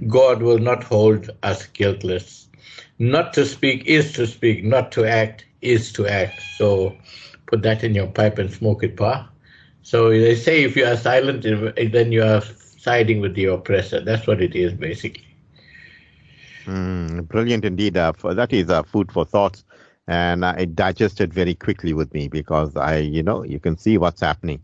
God 0.09 0.43
will 0.43 0.59
not 0.59 0.83
hold 0.83 1.31
us 1.45 1.67
guiltless. 1.67 2.49
Not 2.99 3.33
to 3.35 3.47
speak 3.47 3.87
is 3.87 4.13
to 4.15 4.27
speak, 4.27 4.65
not 4.65 4.91
to 4.93 5.05
act 5.05 5.45
is 5.61 5.93
to 5.93 6.09
act. 6.09 6.43
So 6.43 6.99
put 7.47 7.63
that 7.63 7.85
in 7.85 7.95
your 7.95 8.09
pipe 8.09 8.39
and 8.39 8.53
smoke 8.53 8.83
it, 8.83 8.97
Pa. 8.97 9.31
So 9.83 10.11
they 10.11 10.35
say 10.35 10.65
if 10.65 10.75
you 10.77 10.85
are 10.85 10.97
silent, 10.97 11.43
then 11.45 12.11
you 12.11 12.25
are 12.25 12.43
siding 12.77 13.21
with 13.21 13.37
the 13.37 13.45
oppressor. 13.47 14.01
That's 14.01 14.27
what 14.27 14.43
it 14.43 14.57
is, 14.57 14.73
basically. 14.73 15.24
Mm, 16.67 17.29
brilliant 17.29 17.65
indeed. 17.65 17.97
Uh, 17.97 18.13
for, 18.13 18.35
that 18.35 18.53
is 18.53 18.71
uh, 18.71 18.83
food 18.83 19.13
for 19.13 19.25
thought 19.25 19.63
and 20.07 20.45
uh, 20.45 20.55
it 20.59 20.75
digested 20.75 21.33
very 21.33 21.55
quickly 21.55 21.93
with 21.93 22.13
me 22.13 22.29
because 22.29 22.77
I, 22.77 22.99
you 22.99 23.23
know, 23.23 23.43
you 23.43 23.59
can 23.59 23.79
see 23.79 23.99
what's 23.99 24.21
happening, 24.21 24.63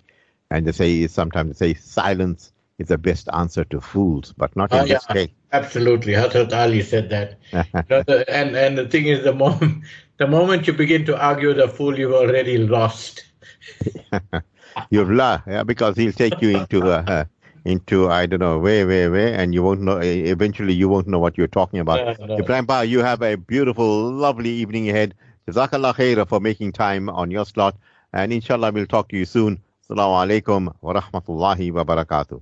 and 0.50 0.66
they 0.66 0.72
say 0.72 1.06
sometimes 1.06 1.58
they 1.58 1.74
say 1.74 1.80
silence 1.80 2.52
is 2.78 2.88
the 2.88 2.98
best 2.98 3.28
answer 3.32 3.64
to 3.64 3.80
fools, 3.80 4.34
but 4.36 4.54
not 4.56 4.72
in 4.72 4.80
oh, 4.80 4.86
this 4.86 5.04
yeah, 5.08 5.14
case. 5.14 5.30
Absolutely, 5.52 6.12
Hazrat 6.12 6.52
Ali 6.52 6.82
said 6.82 7.10
that. 7.10 7.38
and 8.28 8.56
and 8.56 8.78
the 8.78 8.88
thing 8.88 9.06
is, 9.06 9.24
the 9.24 9.34
moment 9.34 9.84
the 10.18 10.26
moment 10.26 10.66
you 10.66 10.72
begin 10.72 11.04
to 11.06 11.18
argue 11.18 11.54
the 11.54 11.68
fool, 11.68 11.98
you've 11.98 12.12
already 12.12 12.58
lost. 12.58 13.24
you've 14.90 15.10
lost, 15.10 15.44
yeah, 15.46 15.62
because 15.62 15.96
he'll 15.96 16.12
take 16.12 16.40
you 16.42 16.50
into 16.50 16.82
uh, 16.90 17.24
into 17.64 18.08
I 18.08 18.26
don't 18.26 18.40
know 18.40 18.58
where, 18.58 18.86
where, 18.86 19.10
where, 19.10 19.34
and 19.34 19.54
you 19.54 19.62
won't 19.62 19.80
know. 19.80 19.98
Eventually, 19.98 20.72
you 20.72 20.88
won't 20.88 21.06
know 21.06 21.18
what 21.18 21.36
you're 21.38 21.46
talking 21.46 21.80
about. 21.80 22.18
No. 22.20 22.36
Ebrahim 22.38 22.66
Ba, 22.66 22.84
you 22.84 23.00
have 23.00 23.22
a 23.22 23.36
beautiful, 23.36 24.10
lovely 24.10 24.50
evening 24.50 24.88
ahead. 24.88 25.14
Jazakallah 25.48 25.94
khair 25.94 26.28
for 26.28 26.40
making 26.40 26.72
time 26.72 27.08
on 27.08 27.30
your 27.30 27.44
slot. 27.44 27.76
And 28.12 28.32
inshallah, 28.32 28.72
we'll 28.72 28.86
talk 28.86 29.08
to 29.10 29.16
you 29.16 29.24
soon. 29.24 29.60
Assalamu 29.88 30.42
alaikum 30.42 30.74
wa 30.80 30.94
rahmatullahi 30.94 31.72
wa 31.72 31.84
barakatuh. 31.84 32.40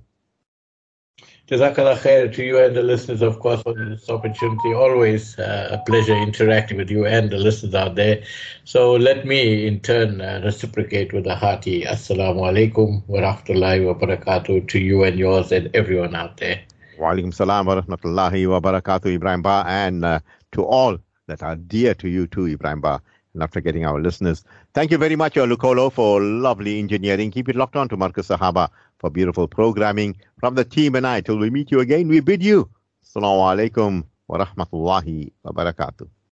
Jazakallah 1.49 1.97
khair 1.97 2.31
to 2.31 2.43
you 2.43 2.59
and 2.63 2.75
the 2.75 2.83
listeners, 2.83 3.23
of 3.23 3.39
course, 3.39 3.63
for 3.63 3.73
this 3.73 4.07
opportunity. 4.07 4.71
Always 4.71 5.39
uh, 5.39 5.69
a 5.71 5.89
pleasure 5.89 6.13
interacting 6.15 6.77
with 6.77 6.91
you 6.91 7.07
and 7.07 7.31
the 7.31 7.37
listeners 7.37 7.73
out 7.73 7.95
there. 7.95 8.21
So 8.65 8.93
let 8.93 9.25
me, 9.25 9.65
in 9.65 9.79
turn, 9.79 10.21
uh, 10.21 10.41
reciprocate 10.43 11.11
with 11.11 11.25
a 11.25 11.33
hearty 11.33 11.85
Assalamu 11.85 12.41
alaikum 12.51 13.01
wa 13.07 13.21
rahmatullahi 13.21 13.83
wa 13.83 13.95
barakatuh 13.95 14.67
to 14.67 14.79
you 14.79 15.03
and 15.03 15.17
yours 15.17 15.51
and 15.51 15.71
everyone 15.73 16.13
out 16.13 16.37
there. 16.37 16.61
Wa 16.99 17.13
alaikum 17.13 17.33
salam 17.33 17.65
wa 17.65 17.81
rahmatullahi 17.81 18.47
wa 18.47 18.59
barakatuh, 18.59 19.17
Ebrahim 19.17 19.41
Ba, 19.41 19.63
and 19.65 20.05
uh, 20.05 20.19
to 20.51 20.63
all 20.63 20.99
that 21.25 21.41
are 21.41 21.55
dear 21.55 21.95
to 21.95 22.07
you 22.09 22.27
too, 22.27 22.45
Ebrahim 22.45 22.81
Ba, 22.81 23.01
not 23.33 23.53
forgetting 23.53 23.85
our 23.85 23.99
listeners. 24.01 24.43
Thank 24.73 24.91
you 24.91 24.97
very 24.97 25.15
much, 25.15 25.37
uh, 25.37 25.45
Lucolo, 25.45 25.91
for 25.91 26.21
lovely 26.21 26.79
engineering. 26.79 27.31
Keep 27.31 27.49
it 27.49 27.55
locked 27.55 27.75
on 27.75 27.89
to 27.89 27.97
Marcus 27.97 28.27
Sahaba 28.27 28.69
for 28.97 29.09
beautiful 29.09 29.47
programming. 29.47 30.15
From 30.39 30.55
the 30.55 30.65
team 30.65 30.95
and 30.95 31.05
I, 31.07 31.21
till 31.21 31.37
we 31.37 31.49
meet 31.49 31.71
you 31.71 31.79
again, 31.79 32.07
we 32.07 32.19
bid 32.19 32.43
you. 32.43 32.69
Assalamu 33.05 33.71
alaikum 33.71 34.03
wa 34.27 34.45
rahmatullahi 34.45 35.31
wa 35.43 35.51
barakatuh. 35.51 36.07